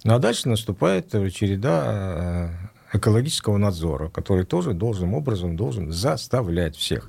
Ну 0.04 0.16
а 0.16 0.20
дальше 0.20 0.50
наступает 0.50 1.12
череда 1.12 2.50
экологического 2.94 3.58
надзора, 3.58 4.10
который 4.10 4.46
тоже 4.46 4.74
должным 4.74 5.14
образом 5.14 5.56
должен 5.56 5.92
заставлять 5.92 6.76
всех 6.76 7.08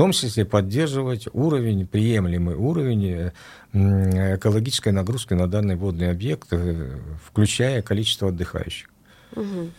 том 0.00 0.12
числе 0.12 0.46
поддерживать 0.46 1.28
уровень, 1.34 1.86
приемлемый 1.86 2.54
уровень 2.54 3.32
э, 3.74 4.36
экологической 4.36 4.94
нагрузки 4.94 5.34
на 5.34 5.46
данный 5.46 5.76
водный 5.76 6.10
объект, 6.10 6.48
включая 7.22 7.82
количество 7.82 8.28
отдыхающих. 8.28 8.88
Угу. 9.36 9.70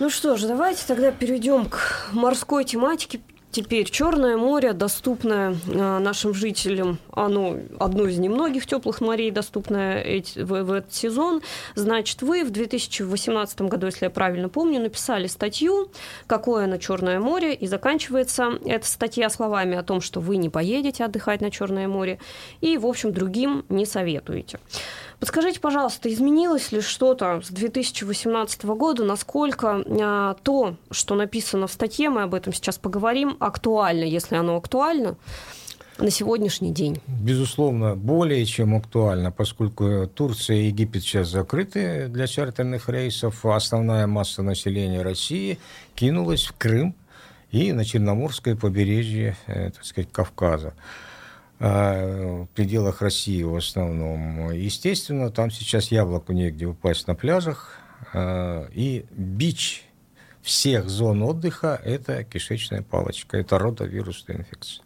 Ну 0.00 0.10
что 0.10 0.36
ж, 0.36 0.42
давайте 0.42 0.82
тогда 0.84 1.12
перейдем 1.12 1.66
к 1.66 2.08
морской 2.10 2.64
тематике. 2.64 3.20
Теперь 3.52 3.90
Черное 3.90 4.36
море, 4.36 4.72
доступное 4.72 5.56
э, 5.66 5.98
нашим 5.98 6.34
жителям, 6.34 6.98
оно 7.10 7.56
одно 7.80 8.06
из 8.06 8.16
немногих 8.16 8.64
теплых 8.64 9.00
морей, 9.00 9.32
доступное 9.32 10.22
в, 10.36 10.72
этот 10.72 10.94
сезон. 10.94 11.42
Значит, 11.74 12.22
вы 12.22 12.44
в 12.44 12.50
2018 12.50 13.62
году, 13.62 13.86
если 13.86 14.04
я 14.04 14.10
правильно 14.10 14.48
помню, 14.48 14.80
написали 14.80 15.26
статью 15.26 15.90
«Какое 16.28 16.66
оно 16.66 16.76
Черное 16.76 17.18
море?» 17.18 17.52
и 17.52 17.66
заканчивается 17.66 18.52
эта 18.64 18.86
статья 18.86 19.28
словами 19.28 19.76
о 19.76 19.82
том, 19.82 20.00
что 20.00 20.20
вы 20.20 20.36
не 20.36 20.48
поедете 20.48 21.04
отдыхать 21.04 21.40
на 21.40 21.50
Черное 21.50 21.88
море 21.88 22.20
и, 22.60 22.78
в 22.78 22.86
общем, 22.86 23.12
другим 23.12 23.64
не 23.68 23.84
советуете. 23.84 24.60
Подскажите, 25.20 25.60
пожалуйста, 25.60 26.10
изменилось 26.10 26.72
ли 26.72 26.80
что-то 26.80 27.42
с 27.42 27.50
2018 27.50 28.64
года? 28.64 29.04
Насколько 29.04 29.84
а, 29.86 30.34
то, 30.42 30.76
что 30.90 31.14
написано 31.14 31.66
в 31.66 31.72
статье, 31.72 32.08
мы 32.08 32.22
об 32.22 32.34
этом 32.34 32.54
сейчас 32.54 32.78
поговорим, 32.78 33.36
актуально, 33.38 34.04
если 34.04 34.36
оно 34.36 34.56
актуально? 34.56 35.16
на 35.98 36.10
сегодняшний 36.10 36.72
день? 36.72 37.02
Безусловно, 37.06 37.94
более 37.94 38.46
чем 38.46 38.74
актуально, 38.74 39.30
поскольку 39.30 40.06
Турция 40.06 40.56
и 40.56 40.66
Египет 40.68 41.02
сейчас 41.02 41.28
закрыты 41.28 42.08
для 42.08 42.26
чартерных 42.26 42.88
рейсов. 42.88 43.44
Основная 43.44 44.06
масса 44.06 44.42
населения 44.42 45.02
России 45.02 45.58
кинулась 45.94 46.46
в 46.46 46.56
Крым 46.56 46.94
и 47.50 47.74
на 47.74 47.84
Черноморское 47.84 48.56
побережье, 48.56 49.36
э, 49.46 49.72
так 49.72 49.84
сказать, 49.84 50.10
Кавказа 50.10 50.68
а, 50.68 51.09
в 51.60 52.48
пределах 52.54 53.02
России 53.02 53.42
в 53.42 53.54
основном. 53.54 54.50
Естественно, 54.50 55.30
там 55.30 55.50
сейчас 55.50 55.92
яблоку 55.92 56.32
негде 56.32 56.64
упасть 56.64 57.06
на 57.06 57.14
пляжах, 57.14 57.78
а, 58.12 58.66
и 58.72 59.04
бич 59.10 59.84
всех 60.42 60.88
зон 60.88 61.22
отдыха– 61.22 61.80
это 61.84 62.24
кишечная 62.24 62.82
палочка, 62.82 63.36
это 63.36 63.58
ротовирусная 63.58 64.38
инфекция. 64.38 64.84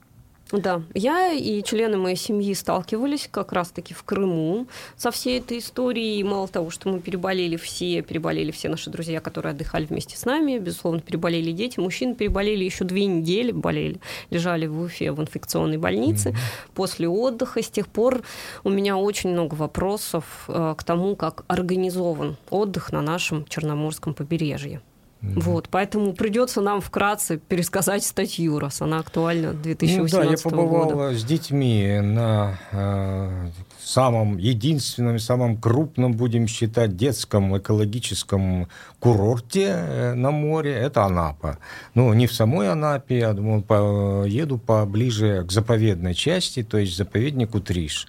Да, 0.59 0.83
я 0.95 1.33
и 1.33 1.63
члены 1.63 1.97
моей 1.97 2.17
семьи 2.17 2.55
сталкивались 2.55 3.29
как 3.31 3.53
раз-таки 3.53 3.93
в 3.93 4.05
Крыму 4.05 4.67
со 4.97 5.11
всей 5.11 5.41
этой 5.41 5.59
историей. 5.59 6.21
И 6.21 6.25
мало 6.25 6.47
того, 6.49 6.71
что 6.71 6.89
мы 6.89 7.01
переболели 7.01 7.57
все, 7.57 8.03
переболели 8.03 8.51
все 8.53 8.69
наши 8.69 8.91
друзья, 8.91 9.21
которые 9.21 9.51
отдыхали 9.51 9.85
вместе 9.85 10.17
с 10.17 10.25
нами, 10.25 10.59
безусловно, 10.59 11.01
переболели 11.01 11.53
дети. 11.53 11.81
Мужчины 11.81 12.15
переболели 12.15 12.65
еще 12.65 12.85
две 12.85 13.07
недели, 13.07 13.51
болели, 13.51 14.01
лежали 14.31 14.67
в 14.67 14.81
Уфе 14.81 15.13
в 15.13 15.21
инфекционной 15.21 15.79
больнице 15.79 16.31
mm-hmm. 16.31 16.71
после 16.75 17.09
отдыха. 17.09 17.63
С 17.63 17.69
тех 17.69 17.89
пор 17.89 18.23
у 18.63 18.71
меня 18.71 18.97
очень 18.97 19.31
много 19.31 19.55
вопросов 19.55 20.45
э, 20.49 20.75
к 20.79 20.85
тому, 20.85 21.17
как 21.17 21.45
организован 21.49 22.37
отдых 22.51 22.93
на 22.93 23.01
нашем 23.01 23.45
Черноморском 23.47 24.15
побережье. 24.15 24.81
Mm-hmm. 25.25 25.41
Вот, 25.41 25.69
поэтому 25.71 26.13
придется 26.13 26.61
нам 26.61 26.83
вкратце 26.83 27.39
пересказать 27.39 28.05
статью, 28.05 28.59
раз 28.59 28.83
она 28.83 28.99
актуальна 28.99 29.55
2018 29.55 30.13
ну, 30.15 30.21
да, 30.21 30.31
я 30.31 30.37
побывал 30.37 30.91
года. 30.91 31.17
с 31.17 31.25
детьми 31.25 31.99
на 32.03 32.59
э, 32.73 33.49
самом 33.83 34.37
единственном, 34.37 35.19
самом 35.19 35.57
крупном, 35.57 36.13
будем 36.13 36.47
считать, 36.47 36.97
детском 36.97 37.57
экологическом 37.57 38.69
курорте 39.01 39.69
э, 39.69 40.15
на 40.15 40.31
море. 40.31 40.75
Это 40.75 41.05
Анапа. 41.05 41.59
Ну, 41.95 42.13
не 42.13 42.27
в 42.27 42.35
самой 42.35 42.71
Анапе, 42.71 43.19
я 43.19 43.33
думаю, 43.33 43.63
по, 43.63 44.25
еду 44.27 44.59
поближе 44.59 45.43
к 45.49 45.53
заповедной 45.53 46.15
части, 46.15 46.63
то 46.63 46.77
есть 46.77 46.97
заповеднику 46.97 47.61
Триш. 47.61 48.07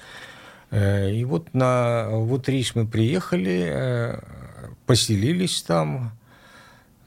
Э, 0.70 1.10
и 1.12 1.24
вот 1.24 1.54
на, 1.54 2.10
в 2.10 2.34
Утриш 2.34 2.76
мы 2.76 2.86
приехали, 2.86 3.70
э, 3.72 4.20
поселились 4.86 5.62
там, 5.62 6.12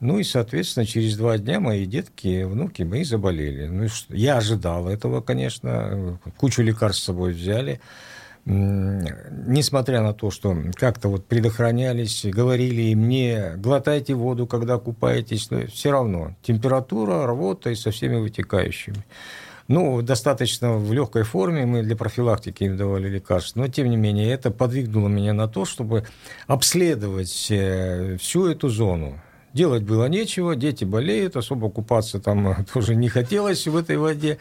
ну 0.01 0.19
и, 0.19 0.25
соответственно, 0.25 0.87
через 0.87 1.17
два 1.17 1.39
дня 1.39 1.59
мои 1.59 1.85
детки, 1.85 2.45
внуки 2.45 2.83
мои 2.83 3.03
заболели. 3.03 3.67
Ну, 3.67 3.87
я 4.11 4.37
ожидал 4.37 4.89
этого, 4.89 5.21
конечно. 5.21 6.21
Кучу 6.37 6.63
лекарств 6.63 7.03
с 7.03 7.07
собой 7.07 7.33
взяли. 7.33 7.81
Несмотря 8.45 10.01
на 10.01 10.15
то, 10.15 10.31
что 10.31 10.57
как-то 10.75 11.09
вот 11.09 11.27
предохранялись, 11.27 12.25
говорили 12.25 12.95
мне, 12.95 13.55
глотайте 13.57 14.15
воду, 14.15 14.47
когда 14.47 14.79
купаетесь, 14.79 15.51
но 15.51 15.67
все 15.67 15.91
равно 15.91 16.35
температура, 16.43 17.27
рвота 17.27 17.71
и 17.71 17.75
со 17.75 17.91
всеми 17.91 18.17
вытекающими. 18.17 19.05
Ну, 19.67 20.01
достаточно 20.01 20.79
в 20.79 20.91
легкой 20.95 21.25
форме 21.25 21.67
мы 21.67 21.83
для 21.83 21.95
профилактики 21.95 22.65
им 22.65 22.79
давали 22.79 23.09
лекарства, 23.09 23.61
но 23.61 23.69
тем 23.69 23.91
не 23.91 23.99
менее 23.99 24.33
это 24.33 24.51
подвигнуло 24.51 25.09
меня 25.09 25.35
на 25.35 25.47
то, 25.47 25.67
чтобы 25.67 26.07
обследовать 26.47 27.49
э, 27.51 28.17
всю 28.19 28.47
эту 28.47 28.71
зону 28.71 29.21
Делать 29.55 29.83
было 29.83 30.07
нечего, 30.07 30.55
дети 30.55 30.85
болеют, 30.85 31.37
особо 31.37 31.71
купаться 31.71 32.21
там 32.21 32.65
тоже 32.73 32.95
не 32.95 33.09
хотелось 33.09 33.67
в 33.67 33.77
этой 33.77 33.97
воде, 33.97 34.39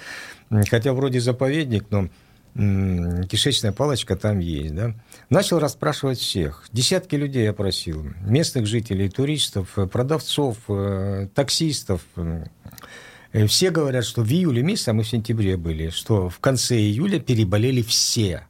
хотя 0.70 0.93
вроде 0.93 1.20
заповедник, 1.20 1.86
но 1.89 2.10
кишечная 2.58 3.72
палочка 3.72 4.15
там 4.15 4.39
есть, 4.39 4.74
да. 4.74 4.96
Начал 5.30 5.60
расспрашивать 5.60 6.17
всех. 6.17 6.65
Десятки 6.72 7.15
людей 7.15 7.43
я 7.43 7.54
просил. 7.54 8.04
Местных 8.22 8.65
жителей, 8.65 9.10
туристов, 9.10 9.78
продавцов, 9.91 10.58
э, 10.67 11.28
таксистов. 11.36 12.02
Э, 12.15 13.46
все 13.46 13.70
говорят, 13.70 14.06
что 14.06 14.24
в 14.24 14.32
июле 14.32 14.63
месяце, 14.63 14.89
а 14.89 14.93
мы 14.93 15.04
в 15.04 15.08
сентябре 15.08 15.56
были, 15.56 15.89
что 15.89 16.30
в 16.30 16.39
конце 16.39 16.78
июля 16.78 17.20
переболели 17.20 17.84
все 17.84 18.48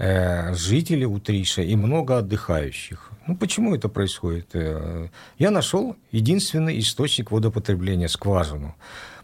э, 0.00 0.54
жители 0.54 1.04
Утриша 1.04 1.62
и 1.62 1.76
много 1.76 2.18
отдыхающих. 2.18 3.10
Ну, 3.26 3.36
почему 3.36 3.74
это 3.74 3.88
происходит? 3.88 4.48
Э, 4.54 5.08
я 5.38 5.50
нашел 5.50 5.94
единственный 6.10 6.80
источник 6.80 7.30
водопотребления, 7.30 8.08
скважину. 8.08 8.74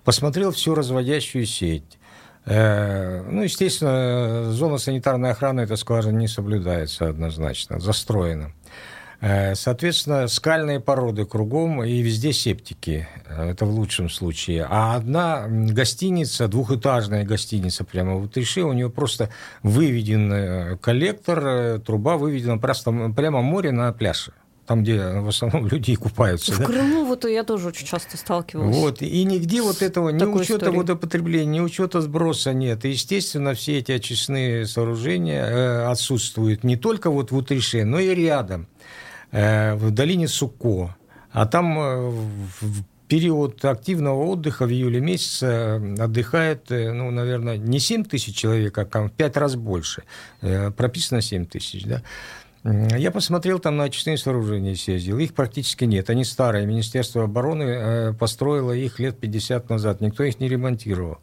Посмотрел 0.04 0.52
всю 0.52 0.74
разводящую 0.74 1.46
сеть. 1.46 1.98
Э, 2.44 3.22
ну, 3.28 3.42
естественно, 3.42 4.52
зона 4.52 4.78
санитарной 4.78 5.30
охраны 5.30 5.62
этой 5.62 5.76
скважины 5.76 6.18
не 6.18 6.28
соблюдается 6.28 7.08
однозначно, 7.08 7.80
застроена. 7.80 8.52
Э, 9.20 9.54
соответственно, 9.54 10.28
скальные 10.28 10.80
породы 10.80 11.24
кругом 11.24 11.82
и 11.82 12.00
везде 12.00 12.32
септики. 12.32 13.08
Это 13.28 13.64
в 13.64 13.70
лучшем 13.70 14.10
случае. 14.10 14.66
А 14.68 14.94
одна 14.94 15.46
гостиница, 15.48 16.48
двухэтажная 16.48 17.24
гостиница 17.24 17.84
прямо 17.84 18.16
в 18.16 18.24
Утрише, 18.24 18.62
у 18.62 18.72
нее 18.72 18.90
просто 18.90 19.30
выведен 19.62 20.32
э, 20.32 20.76
коллектор, 20.76 21.46
э, 21.46 21.78
труба 21.78 22.16
выведена 22.16 22.58
просто 22.58 22.92
прямо 23.16 23.40
море 23.42 23.72
на 23.72 23.92
пляж 23.92 24.30
там, 24.66 24.82
где 24.82 25.00
в 25.20 25.28
основном 25.28 25.66
люди 25.70 25.92
и 25.92 25.94
купаются. 25.96 26.52
В 26.52 26.58
да? 26.58 26.64
Крыму 26.64 27.04
вот 27.04 27.24
я 27.24 27.44
тоже 27.44 27.68
очень 27.68 27.86
часто 27.86 28.16
сталкивалась. 28.16 28.74
Вот, 28.74 29.00
и 29.00 29.24
нигде 29.24 29.62
вот 29.62 29.80
этого, 29.80 30.10
ни 30.10 30.24
учета 30.24 30.64
истории. 30.64 30.76
водопотребления, 30.78 31.46
ни 31.46 31.60
учета 31.60 32.00
сброса 32.00 32.52
нет. 32.52 32.84
И, 32.84 32.90
естественно, 32.90 33.54
все 33.54 33.78
эти 33.78 33.92
очистные 33.92 34.66
сооружения 34.66 35.88
отсутствуют 35.88 36.64
не 36.64 36.76
только 36.76 37.10
вот 37.10 37.30
в 37.30 37.36
Утрише, 37.36 37.84
но 37.84 38.00
и 38.00 38.12
рядом. 38.12 38.66
Э, 39.36 39.74
в 39.74 39.90
долине 39.90 40.28
Суко. 40.28 40.96
А 41.30 41.44
там 41.44 41.78
э, 41.78 42.08
в 42.08 42.82
период 43.06 43.62
активного 43.66 44.24
отдыха 44.24 44.64
в 44.64 44.70
июле 44.70 45.00
месяце 45.00 45.94
отдыхает, 45.98 46.72
э, 46.72 46.90
ну, 46.90 47.10
наверное, 47.10 47.58
не 47.58 47.78
7 47.78 48.04
тысяч 48.04 48.34
человек, 48.34 48.78
а 48.78 48.84
в 48.84 49.10
5 49.10 49.36
раз 49.36 49.56
больше. 49.56 50.04
Прописано 50.40 51.20
7 51.20 51.44
тысяч, 51.44 51.84
да. 51.84 52.02
Я 52.64 53.10
посмотрел 53.10 53.58
там 53.58 53.76
на 53.76 53.84
очистные 53.84 54.16
сооружения, 54.16 54.74
съездил. 54.74 55.18
Их 55.18 55.34
практически 55.34 55.84
нет. 55.84 56.08
Они 56.08 56.24
старые. 56.24 56.66
Министерство 56.66 57.24
обороны 57.24 58.14
построило 58.14 58.72
их 58.72 58.98
лет 58.98 59.20
50 59.20 59.68
назад. 59.68 60.00
Никто 60.00 60.24
их 60.24 60.40
не 60.40 60.48
ремонтировал. 60.48 61.18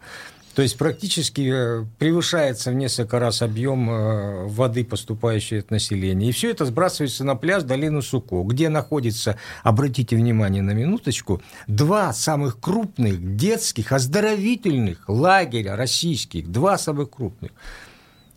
То 0.56 0.62
есть 0.62 0.78
практически 0.78 1.52
э, 1.52 1.86
превышается 1.98 2.70
в 2.70 2.76
несколько 2.76 3.18
раз 3.18 3.42
объем 3.42 3.90
э, 3.90 4.46
воды, 4.46 4.86
поступающей 4.86 5.60
от 5.60 5.72
населения. 5.72 6.30
И 6.30 6.32
все 6.32 6.52
это 6.52 6.66
сбрасывается 6.66 7.24
на 7.24 7.36
пляж 7.36 7.64
долину 7.64 8.04
Суко, 8.04 8.44
где 8.44 8.70
находится, 8.70 9.40
обратите 9.64 10.16
внимание 10.16 10.62
на 10.62 10.72
минуточку, 10.72 11.42
два 11.66 12.14
самых 12.14 12.60
крупных 12.60 13.36
детских 13.36 13.92
оздоровительных 13.92 15.10
лагеря 15.10 15.76
российских, 15.76 16.52
два 16.52 16.78
самых 16.78 17.10
крупных. 17.10 17.52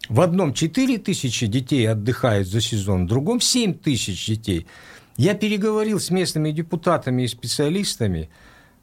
В 0.08 0.20
одном 0.22 0.54
4 0.54 0.98
тысячи 0.98 1.46
детей 1.46 1.86
отдыхают 1.86 2.48
за 2.48 2.62
сезон, 2.62 3.04
в 3.04 3.08
другом 3.08 3.40
7 3.40 3.74
тысяч 3.74 4.26
детей. 4.26 4.66
Я 5.18 5.34
переговорил 5.34 6.00
с 6.00 6.10
местными 6.10 6.50
депутатами 6.50 7.24
и 7.24 7.28
специалистами– 7.28 8.30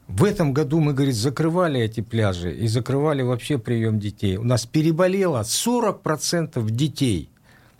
в 0.08 0.24
этом 0.24 0.52
году 0.52 0.80
мы, 0.80 0.92
говорит, 0.92 1.14
закрывали 1.14 1.80
эти 1.80 2.00
пляжи 2.00 2.54
и 2.54 2.66
закрывали 2.66 3.22
вообще 3.22 3.58
прием 3.58 3.98
детей. 3.98 4.36
У 4.36 4.44
нас 4.44 4.66
переболело 4.66 5.40
40% 5.40 6.70
детей. 6.70 7.30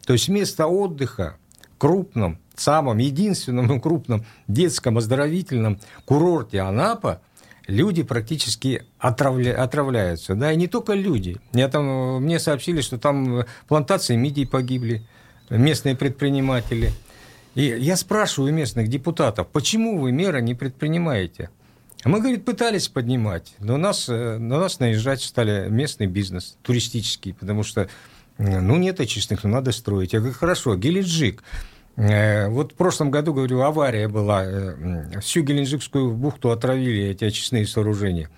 То 0.06 0.14
есть 0.14 0.28
место 0.28 0.66
отдыха 0.66 1.36
крупном, 1.78 2.38
самом 2.56 2.98
единственном 2.98 3.80
крупном 3.80 4.24
детском 4.48 4.98
оздоровительном 4.98 5.80
курорте 6.06 6.60
Анапа 6.60 7.20
люди 7.66 8.02
практически 8.02 8.84
отравля... 8.98 9.62
отравляются. 9.62 10.34
Да, 10.34 10.52
и 10.52 10.56
не 10.56 10.66
только 10.66 10.94
люди. 10.94 11.36
Я 11.52 11.68
там, 11.68 12.22
мне 12.22 12.38
сообщили, 12.38 12.80
что 12.80 12.98
там 12.98 13.44
плантации 13.68 14.16
мидий 14.16 14.46
погибли, 14.46 15.02
местные 15.50 15.94
предприниматели. 15.94 16.92
И 17.54 17.64
я 17.64 17.96
спрашиваю 17.96 18.52
местных 18.52 18.88
депутатов, 18.88 19.48
почему 19.48 19.98
вы 19.98 20.10
меры 20.12 20.42
не 20.42 20.54
предпринимаете? 20.54 21.50
А 22.04 22.10
мы, 22.10 22.20
говорит, 22.20 22.44
пытались 22.44 22.88
поднимать, 22.88 23.54
но 23.60 23.78
нас, 23.78 24.10
э, 24.10 24.36
на 24.36 24.60
нас 24.60 24.78
наезжать 24.78 25.22
стали 25.22 25.70
местный 25.70 26.06
бизнес, 26.06 26.58
туристический, 26.60 27.32
потому 27.32 27.62
что, 27.62 27.88
ну, 28.36 28.76
нет 28.76 29.00
очистных, 29.00 29.42
но 29.42 29.50
надо 29.50 29.72
строить. 29.72 30.12
Я 30.12 30.18
говорю, 30.18 30.34
хорошо, 30.34 30.76
Геленджик. 30.76 31.42
Э, 31.96 32.48
вот 32.48 32.72
в 32.72 32.74
прошлом 32.74 33.10
году, 33.10 33.32
говорю, 33.32 33.62
авария 33.62 34.08
была. 34.08 34.44
Э, 34.44 35.20
всю 35.22 35.42
Геленджикскую 35.42 36.12
бухту 36.12 36.50
отравили 36.50 37.04
эти 37.04 37.24
очистные 37.24 37.66
сооружения. 37.66 38.28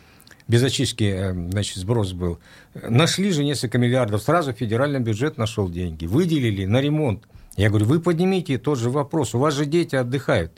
Без 0.47 0.63
очистки, 0.63 1.33
значит, 1.51 1.79
сброс 1.79 2.13
был. 2.13 2.39
Нашли 2.73 3.33
же 3.33 3.43
несколько 3.43 3.79
миллиардов. 3.79 4.23
Сразу 4.23 4.53
федеральный 4.53 5.01
бюджет 5.01 5.39
нашел 5.39 5.69
деньги. 5.69 6.07
Выделили 6.07 6.67
на 6.67 6.81
ремонт 6.81 7.25
Я 7.57 7.69
говорю, 7.69 7.87
вы 7.87 7.99
поднимите 7.99 8.59
тот 8.59 8.79
же 8.79 8.91
вопрос, 8.91 9.35
у 9.35 9.41
вас 9.41 9.55
же 9.55 9.67
дети 9.67 9.97
отдыхают. 9.97 10.53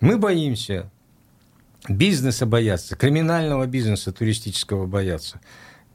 Мы 0.00 0.18
боимся, 0.18 0.90
бизнеса 1.88 2.46
боятся, 2.46 2.96
криминального 2.96 3.66
бизнеса 3.66 4.12
туристического 4.12 4.86
боятся, 4.86 5.40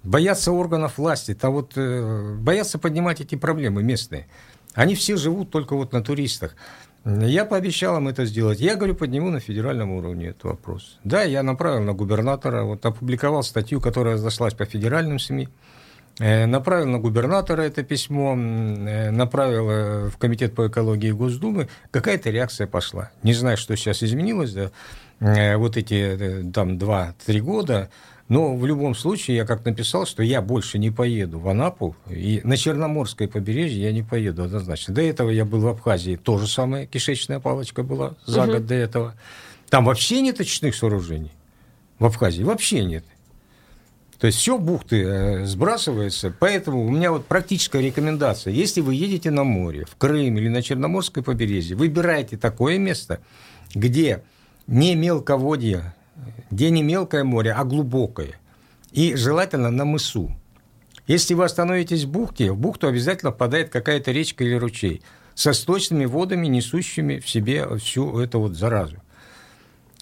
боятся 0.03 0.51
органов 0.51 0.97
власти, 0.97 1.33
там 1.33 1.53
вот, 1.53 1.73
э, 1.75 2.35
боятся 2.37 2.79
поднимать 2.79 3.21
эти 3.21 3.35
проблемы 3.35 3.83
местные. 3.83 4.27
Они 4.73 4.95
все 4.95 5.17
живут 5.17 5.51
только 5.51 5.75
вот 5.75 5.91
на 5.93 6.01
туристах. 6.01 6.55
Я 7.03 7.45
пообещал 7.45 7.97
им 7.97 8.07
это 8.07 8.25
сделать. 8.25 8.59
Я 8.59 8.75
говорю, 8.75 8.95
подниму 8.95 9.31
на 9.31 9.39
федеральном 9.39 9.91
уровне 9.91 10.27
этот 10.27 10.43
вопрос. 10.43 10.99
Да, 11.03 11.23
я 11.23 11.41
направил 11.41 11.81
на 11.81 11.93
губернатора, 11.93 12.63
вот 12.63 12.85
опубликовал 12.85 13.43
статью, 13.43 13.81
которая 13.81 14.13
разошлась 14.15 14.53
по 14.53 14.65
федеральным 14.65 15.17
СМИ. 15.17 15.49
Э, 16.21 16.45
направил 16.45 16.87
на 16.87 16.99
губернатора 16.99 17.63
это 17.63 17.81
письмо, 17.81 18.35
э, 18.37 19.09
направил 19.09 19.69
э, 19.71 20.09
в 20.09 20.17
Комитет 20.17 20.53
по 20.53 20.67
экологии 20.67 21.09
Госдумы. 21.09 21.67
Какая-то 21.89 22.29
реакция 22.29 22.67
пошла. 22.67 23.09
Не 23.23 23.33
знаю, 23.33 23.57
что 23.57 23.75
сейчас 23.75 24.03
изменилось, 24.03 24.53
да, 24.53 25.57
вот 25.57 25.77
эти 25.77 26.45
там 26.53 26.77
2-3 26.77 27.39
года. 27.39 27.89
Но 28.27 28.55
в 28.55 28.65
любом 28.67 28.93
случае 28.93 29.37
я 29.37 29.45
как 29.45 29.65
написал, 29.65 30.05
что 30.05 30.21
я 30.21 30.43
больше 30.43 30.77
не 30.77 30.91
поеду 30.91 31.39
в 31.39 31.49
Анапу, 31.49 31.95
и 32.07 32.39
на 32.43 32.55
Черноморское 32.55 33.27
побережье 33.27 33.81
я 33.81 33.91
не 33.91 34.03
поеду 34.03 34.43
однозначно. 34.43 34.93
До 34.93 35.01
этого 35.01 35.31
я 35.31 35.43
был 35.43 35.59
в 35.59 35.67
Абхазии, 35.67 36.17
то 36.17 36.37
же 36.37 36.47
самое, 36.47 36.85
кишечная 36.85 37.39
палочка 37.39 37.81
была 37.81 38.13
за 38.27 38.43
угу. 38.43 38.53
год 38.53 38.67
до 38.67 38.75
этого. 38.75 39.15
Там 39.69 39.85
вообще 39.85 40.21
нет 40.21 40.39
очистных 40.39 40.75
сооружений 40.75 41.31
в 41.97 42.05
Абхазии, 42.05 42.43
вообще 42.43 42.85
нет. 42.85 43.05
То 44.21 44.27
есть 44.27 44.37
все 44.37 44.59
бухты 44.59 45.01
э, 45.01 45.45
сбрасываются, 45.45 46.31
поэтому 46.37 46.85
у 46.85 46.91
меня 46.91 47.11
вот 47.11 47.25
практическая 47.25 47.81
рекомендация. 47.81 48.53
Если 48.53 48.79
вы 48.79 48.93
едете 48.93 49.31
на 49.31 49.43
море, 49.43 49.85
в 49.85 49.95
Крым 49.95 50.37
или 50.37 50.47
на 50.47 50.61
Черноморское 50.61 51.23
побережье, 51.23 51.75
выбирайте 51.75 52.37
такое 52.37 52.77
место, 52.77 53.19
где 53.73 54.23
не 54.67 54.93
мелководье, 54.93 55.95
где 56.51 56.69
не 56.69 56.83
мелкое 56.83 57.23
море, 57.23 57.51
а 57.51 57.63
глубокое. 57.63 58.39
И 58.91 59.15
желательно 59.15 59.71
на 59.71 59.85
мысу. 59.85 60.31
Если 61.07 61.33
вы 61.33 61.43
остановитесь 61.43 62.03
в 62.03 62.11
бухте, 62.11 62.51
в 62.51 62.57
бухту 62.57 62.85
обязательно 62.85 63.31
впадает 63.31 63.71
какая-то 63.71 64.11
речка 64.11 64.43
или 64.43 64.53
ручей 64.53 65.01
со 65.33 65.51
сточными 65.51 66.05
водами, 66.05 66.45
несущими 66.45 67.17
в 67.17 67.27
себе 67.27 67.67
всю 67.79 68.19
эту 68.19 68.39
вот 68.39 68.55
заразу. 68.55 68.97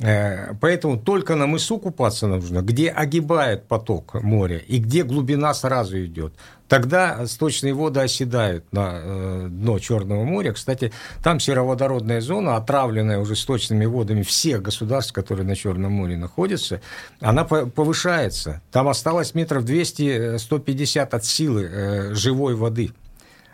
Э, 0.01 0.53
поэтому 0.61 0.97
только 0.97 1.35
на 1.35 1.45
мысу 1.45 1.77
купаться 1.77 2.27
нужно, 2.27 2.61
где 2.61 2.89
огибает 2.89 3.67
поток 3.67 4.13
моря 4.21 4.57
и 4.57 4.77
где 4.77 5.03
глубина 5.03 5.53
сразу 5.53 6.03
идет. 6.05 6.33
Тогда 6.69 7.25
сточные 7.25 7.73
воды 7.73 7.99
оседают 7.99 8.71
на 8.71 8.91
э, 8.93 9.47
дно 9.49 9.77
Черного 9.79 10.23
моря. 10.23 10.53
Кстати, 10.53 10.93
там 11.21 11.39
сероводородная 11.41 12.21
зона, 12.21 12.55
отравленная 12.55 13.19
уже 13.19 13.35
сточными 13.35 13.85
водами 13.85 14.21
всех 14.21 14.61
государств, 14.61 15.11
которые 15.11 15.45
на 15.45 15.55
Черном 15.55 15.91
море 15.91 16.15
находятся, 16.15 16.79
она 17.19 17.43
повышается. 17.43 18.61
Там 18.71 18.87
осталось 18.87 19.35
метров 19.35 19.65
200-150 19.65 20.99
от 21.09 21.25
силы 21.25 21.69
э, 21.69 22.13
живой 22.13 22.55
воды 22.55 22.91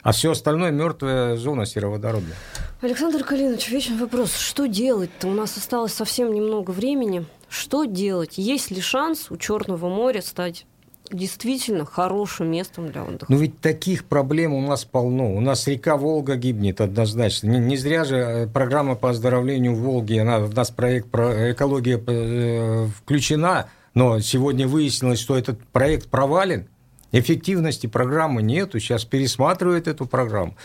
а 0.06 0.12
все 0.12 0.32
остальное 0.32 0.70
мертвая 0.70 1.36
зона 1.36 1.66
сероводородная. 1.66 2.38
Александр 2.86 3.24
Калинович, 3.24 3.70
вечный 3.70 3.98
вопрос. 3.98 4.36
Что 4.36 4.68
делать-то? 4.68 5.28
У 5.28 5.32
нас 5.32 5.58
осталось 5.58 5.92
совсем 5.92 6.32
немного 6.32 6.70
времени. 6.70 7.26
Что 7.50 7.86
делать? 7.86 8.38
Есть 8.38 8.70
ли 8.70 8.80
шанс 8.80 9.32
у 9.32 9.38
Черного 9.38 9.90
моря 9.90 10.22
стать 10.22 10.68
действительно 11.12 11.84
хорошим 11.84 12.52
местом 12.52 12.92
для 12.92 13.04
отдыха. 13.04 13.26
Ну 13.28 13.38
ведь 13.38 13.60
таких 13.60 14.06
проблем 14.06 14.54
у 14.54 14.62
нас 14.62 14.86
полно. 14.86 15.34
У 15.36 15.42
нас 15.42 15.66
река 15.68 15.98
Волга 15.98 16.36
гибнет 16.36 16.80
однозначно. 16.80 17.48
Не, 17.48 17.58
не 17.58 17.78
зря 17.78 18.04
же 18.04 18.18
э, 18.18 18.48
программа 18.48 18.94
по 18.94 19.10
оздоровлению 19.10 19.76
Волги, 19.76 20.20
она, 20.20 20.38
у 20.38 20.48
нас 20.48 20.70
проект 20.70 21.10
про 21.10 21.52
экология 21.54 22.00
э, 22.06 22.88
включена, 22.98 23.68
но 23.96 24.20
сегодня 24.20 24.68
выяснилось, 24.68 25.20
что 25.20 25.36
этот 25.36 25.60
проект 25.68 26.10
провален. 26.10 26.68
Эффективности 27.12 27.88
программы 27.88 28.42
нету, 28.42 28.80
сейчас 28.80 29.06
пересматривают 29.06 29.88
эту 29.88 30.06
программу. 30.06 30.56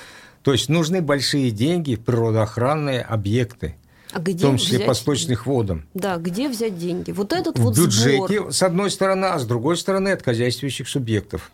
То 0.43 0.53
есть 0.53 0.69
нужны 0.69 1.03
большие 1.03 1.51
деньги 1.51 1.97
в 1.97 2.01
природоохранные 2.01 3.03
объекты. 3.03 3.77
А 4.13 4.19
где 4.21 4.39
в 4.39 4.41
том 4.41 4.59
числе 4.59 4.79
взять... 4.79 4.89
по 4.89 4.95
сточных 4.95 5.47
водам. 5.47 5.87
Да, 5.95 6.17
где 6.17 6.49
взять 6.49 6.77
деньги? 6.79 7.13
Вот 7.13 7.33
этот 7.33 7.59
в 7.59 7.63
вот 7.63 7.77
бюджете, 7.77 8.39
сбор. 8.39 8.53
с 8.53 8.63
одной 8.63 8.91
стороны, 8.91 9.27
а 9.27 9.39
с 9.39 9.47
другой 9.47 9.77
стороны 9.77 10.09
от 10.09 10.23
хозяйствующих 10.23 10.89
субъектов. 10.89 11.53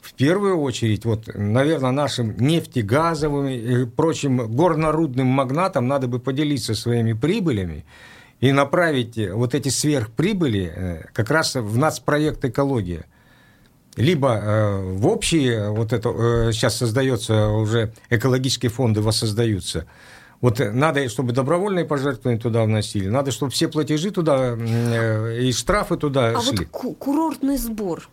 В 0.00 0.14
первую 0.14 0.60
очередь, 0.60 1.04
вот, 1.04 1.28
наверное, 1.34 1.90
нашим 1.90 2.36
нефтегазовым 2.38 3.48
и 3.48 3.84
прочим 3.84 4.54
горнорудным 4.54 5.26
магнатам 5.26 5.88
надо 5.88 6.08
бы 6.08 6.18
поделиться 6.20 6.74
своими 6.74 7.12
прибылями 7.12 7.84
и 8.40 8.52
направить 8.52 9.18
вот 9.32 9.54
эти 9.54 9.68
сверхприбыли 9.68 10.72
э, 10.74 11.02
как 11.12 11.30
раз 11.30 11.54
в 11.54 11.76
нацпроект 11.76 12.44
«Экология» 12.44 13.04
либо 13.96 14.34
э, 14.34 14.80
в 14.94 15.06
общие, 15.06 15.70
вот 15.70 15.92
это 15.92 16.08
э, 16.10 16.52
сейчас 16.52 16.76
создается 16.76 17.48
уже 17.48 17.92
экологические 18.08 18.70
фонды 18.70 19.00
воссоздаются, 19.00 19.86
вот 20.40 20.58
надо, 20.58 21.06
чтобы 21.10 21.32
добровольные 21.32 21.84
пожертвования 21.84 22.40
туда 22.40 22.62
вносили, 22.64 23.08
надо, 23.08 23.30
чтобы 23.30 23.52
все 23.52 23.68
платежи 23.68 24.10
туда 24.10 24.56
э, 24.58 25.40
и 25.42 25.52
штрафы 25.52 25.96
туда 25.96 26.38
а 26.38 26.40
шли. 26.40 26.66
А 26.72 26.78
вот 26.82 26.96
курортный 26.96 27.58
сбор, 27.58 28.08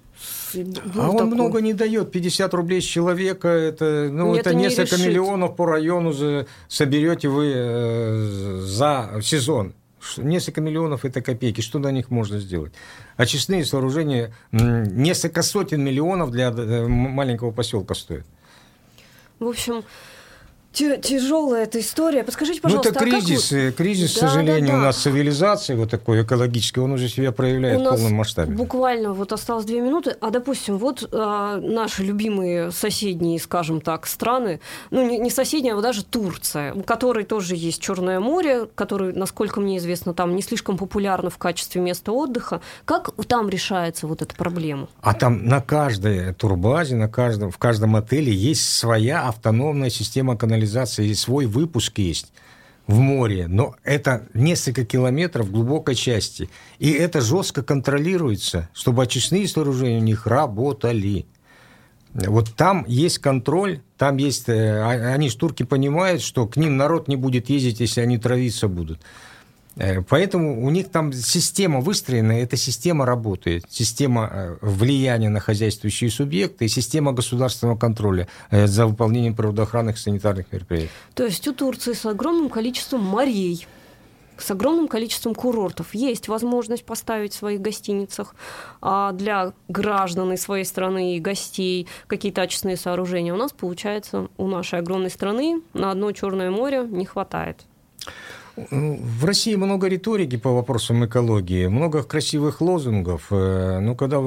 а 0.53 1.09
он 1.09 1.17
такой. 1.17 1.25
много 1.25 1.61
не 1.61 1.73
дает, 1.73 2.11
50 2.11 2.53
рублей 2.53 2.81
с 2.81 2.85
человека, 2.85 3.47
это, 3.47 4.09
ну, 4.11 4.35
это, 4.35 4.49
это 4.49 4.59
несколько 4.59 4.95
решит. 4.95 5.07
миллионов 5.07 5.55
по 5.55 5.65
району 5.65 6.11
за, 6.11 6.47
соберете 6.67 7.29
вы 7.29 7.51
э, 7.55 8.61
за 8.65 9.19
сезон 9.21 9.73
несколько 10.17 10.61
миллионов– 10.61 11.03
это 11.05 11.21
копейки. 11.21 11.61
Что 11.61 11.79
на 11.79 11.91
них 11.91 12.09
можно 12.09 12.39
сделать? 12.39 12.73
Очистные 13.17 13.65
сооружения 13.65 14.33
несколько 14.51 15.41
сотен 15.41 15.83
миллионов 15.83 16.31
для 16.31 16.49
э, 16.49 16.87
маленького 16.87 17.51
поселка 17.51 17.95
стоят. 17.95 18.25
В 19.39 19.47
общем, 19.47 19.83
тяжелая 20.77 21.63
эта 21.63 21.79
история. 21.79 22.23
Подскажите, 22.23 22.61
пожалуйста, 22.61 22.91
ну, 22.91 22.95
это 22.95 23.05
кризис, 23.05 23.51
а 23.51 23.55
вы... 23.55 23.71
кризис, 23.71 24.13
да, 24.13 24.19
к 24.19 24.29
сожалению, 24.29 24.67
да, 24.67 24.73
да. 24.73 24.79
у 24.79 24.81
нас 24.81 24.97
цивилизации 24.97 25.75
вот 25.75 25.89
такой 25.89 26.23
экологический, 26.23 26.79
он 26.79 26.93
уже 26.93 27.09
себя 27.09 27.31
проявляет 27.31 27.81
у 27.81 27.83
в 27.83 27.89
полном 27.89 28.13
масштабе. 28.13 28.53
Буквально 28.53 29.13
вот 29.13 29.33
осталось 29.33 29.65
две 29.65 29.81
минуты, 29.81 30.15
а 30.21 30.29
допустим, 30.29 30.77
вот 30.77 31.07
а, 31.11 31.57
наши 31.57 32.03
любимые 32.03 32.71
соседние, 32.71 33.39
скажем 33.39 33.81
так, 33.81 34.05
страны, 34.07 34.59
ну 34.91 35.07
не, 35.07 35.17
не 35.17 35.29
соседние, 35.29 35.73
а 35.73 35.75
вот 35.75 35.81
даже 35.81 36.03
Турция, 36.05 36.73
у 36.73 36.83
которой 36.83 37.25
тоже 37.25 37.55
есть 37.55 37.81
Черное 37.81 38.19
море, 38.19 38.67
который, 38.75 39.13
насколько 39.13 39.59
мне 39.59 39.77
известно, 39.77 40.13
там 40.13 40.35
не 40.35 40.41
слишком 40.41 40.77
популярно 40.77 41.29
в 41.29 41.37
качестве 41.37 41.81
места 41.81 42.11
отдыха. 42.11 42.61
Как 42.85 43.11
там 43.27 43.49
решается 43.49 44.07
вот 44.07 44.21
эта 44.21 44.35
проблема? 44.35 44.89
А 45.01 45.13
там 45.13 45.45
на 45.45 45.61
каждой 45.61 46.33
турбазе, 46.33 46.95
на 46.95 47.07
каждом, 47.07 47.51
в 47.51 47.57
каждом 47.57 47.95
отеле 47.95 48.33
есть 48.33 48.69
своя 48.69 49.27
автономная 49.27 49.89
система 49.89 50.37
канализации 50.37 50.66
канализации 50.67 51.13
свой 51.13 51.45
выпуск 51.45 51.97
есть 51.99 52.31
в 52.87 52.99
море, 52.99 53.47
но 53.47 53.75
это 53.83 54.27
несколько 54.33 54.85
километров 54.85 55.51
глубокой 55.51 55.95
части. 55.95 56.49
И 56.79 56.91
это 56.91 57.21
жестко 57.21 57.63
контролируется, 57.63 58.69
чтобы 58.73 59.03
очистные 59.03 59.47
сооружения 59.47 59.99
у 59.99 60.03
них 60.03 60.27
работали. 60.27 61.25
Вот 62.13 62.53
там 62.55 62.85
есть 62.87 63.19
контроль, 63.19 63.81
там 63.97 64.17
есть... 64.17 64.49
Э, 64.49 64.79
а, 64.81 65.13
они, 65.13 65.29
турки, 65.29 65.63
понимают, 65.63 66.21
что 66.21 66.47
к 66.47 66.55
ним 66.55 66.77
народ 66.77 67.07
не 67.07 67.15
будет 67.15 67.49
ездить, 67.49 67.81
если 67.81 68.01
они 68.01 68.17
травиться 68.17 68.67
будут. 68.67 69.01
Э, 69.77 70.01
поэтому 70.01 70.65
у 70.65 70.69
них 70.69 70.89
там 70.89 71.13
система 71.13 71.79
выстроена, 71.79 72.33
эта 72.33 72.57
система 72.57 73.05
работает. 73.05 73.65
Система 73.69 74.29
э, 74.31 74.57
влияния 74.61 75.29
на 75.29 75.39
хозяйствующие 75.39 76.09
субъекты 76.09 76.65
и 76.65 76.67
система 76.67 77.13
государственного 77.13 77.77
контроля 77.77 78.27
э, 78.49 78.67
за 78.67 78.87
выполнением 78.87 79.35
природоохранных 79.35 79.97
и 79.97 79.99
санитарных 79.99 80.51
мероприятий. 80.51 80.89
То 81.13 81.25
есть 81.25 81.47
у 81.47 81.53
Турции 81.53 81.93
с 81.93 82.05
огромным 82.05 82.49
количеством 82.49 83.03
морей, 83.03 83.67
с 84.37 84.51
огромным 84.51 84.87
количеством 84.87 85.33
курортов. 85.35 85.93
Есть 85.93 86.27
возможность 86.27 86.85
поставить 86.85 87.33
в 87.33 87.37
своих 87.37 87.61
гостиницах 87.61 88.35
а 88.81 89.11
для 89.11 89.53
граждан 89.67 90.33
и 90.33 90.37
своей 90.37 90.65
страны 90.65 91.15
и 91.17 91.19
гостей 91.19 91.87
какие-то 92.07 92.41
очистные 92.41 92.77
сооружения. 92.77 93.33
У 93.33 93.37
нас, 93.37 93.51
получается, 93.51 94.27
у 94.37 94.47
нашей 94.47 94.79
огромной 94.79 95.09
страны 95.09 95.61
на 95.73 95.91
одно 95.91 96.11
Черное 96.11 96.51
море 96.51 96.83
не 96.83 97.05
хватает. 97.05 97.65
В 98.57 99.23
России 99.23 99.55
много 99.55 99.87
риторики 99.87 100.35
по 100.35 100.51
вопросам 100.51 101.05
экологии, 101.05 101.67
много 101.67 102.01
красивых 102.01 102.59
лозунгов, 102.59 103.27
э, 103.29 103.79
но 103.79 103.93
когда 103.93 104.19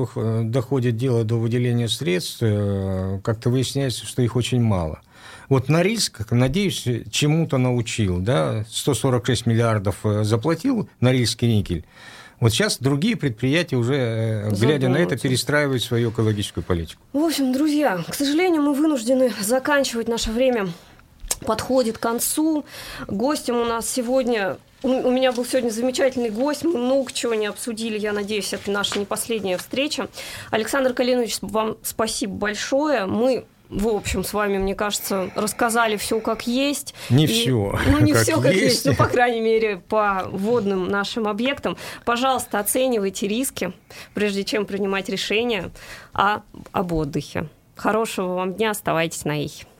доходит 0.45 0.97
дело 0.97 1.25
до 1.25 1.35
выделения 1.35 1.89
средств, 1.89 2.39
э, 2.41 3.19
как-то 3.25 3.51
выясняется, 3.51 4.07
что 4.07 4.23
их 4.23 4.37
очень 4.37 4.63
мало. 4.63 5.01
Вот 5.49 5.69
Норильск, 5.69 6.31
надеюсь, 6.31 6.87
чему-то 7.11 7.59
научил, 7.59 8.19
да, 8.21 8.65
146 8.71 9.47
миллиардов 9.47 9.97
э, 10.05 10.23
заплатил 10.23 10.89
Норильский 11.01 11.49
никель, 11.49 11.85
вот 12.39 12.53
сейчас 12.53 12.79
другие 12.79 13.17
предприятия 13.17 13.77
уже, 13.77 14.49
глядя 14.59 14.89
на 14.89 14.97
это, 14.97 15.19
перестраивают 15.19 15.83
свою 15.83 16.11
экологическую 16.11 16.65
политику. 16.65 17.03
В 17.13 17.19
общем, 17.19 17.53
друзья, 17.53 18.03
к 18.09 18.15
сожалению, 18.15 18.63
мы 18.63 18.73
вынуждены 18.73 19.31
заканчивать 19.41 20.09
наше 20.09 20.31
время 20.31 20.69
подходит 21.47 21.99
к 21.99 22.01
концу. 22.01 22.65
Гостем 23.07 23.57
у 23.57 23.65
нас 23.65 23.89
сегодня 23.89 24.59
у 24.83 25.11
меня 25.11 25.33
был 25.33 25.45
сегодня 25.45 25.69
замечательный 25.69 26.31
гость, 26.31 26.65
мы 26.65 26.79
много 26.79 27.13
чего 27.13 27.35
не 27.35 27.47
обсудили, 27.47 27.99
я 27.99 28.15
надеюсь, 28.15 28.55
это 28.55 28.71
наша 28.71 28.99
не 28.99 29.05
последняя 29.05 29.59
встреча. 29.59 30.09
Александр 30.51 30.95
Калинович, 30.95 31.39
вам 31.43 31.77
спасибо 31.83 32.33
большое. 32.33 33.05
Мы 33.05 33.45
в 33.71 33.87
общем, 33.87 34.25
с 34.25 34.33
вами, 34.33 34.59
мне 34.59 34.75
кажется, 34.75 35.31
рассказали 35.37 35.97
все 35.97 36.21
как 36.21 36.49
есть. 36.49 36.93
Не 37.09 37.25
и, 37.25 37.27
все. 37.29 37.79
Ну, 37.87 38.01
не 38.01 38.13
все 38.15 38.41
как 38.41 38.53
есть. 38.53 38.65
есть, 38.65 38.87
ну, 38.87 38.95
по 38.97 39.07
крайней 39.07 39.41
мере, 39.41 39.77
по 39.77 40.25
водным 40.29 40.89
нашим 40.89 41.29
объектам. 41.29 41.77
Пожалуйста, 42.05 42.59
оценивайте 42.59 43.29
риски, 43.29 43.73
прежде 44.13 44.43
чем 44.43 44.67
принимать 44.67 45.09
решение 45.09 45.71
о, 46.13 46.41
об 46.73 46.93
отдыхе. 46.93 47.47
Хорошего 47.77 48.35
вам 48.35 48.55
дня, 48.55 48.71
оставайтесь 48.71 49.25
на 49.25 49.41
их. 49.41 49.67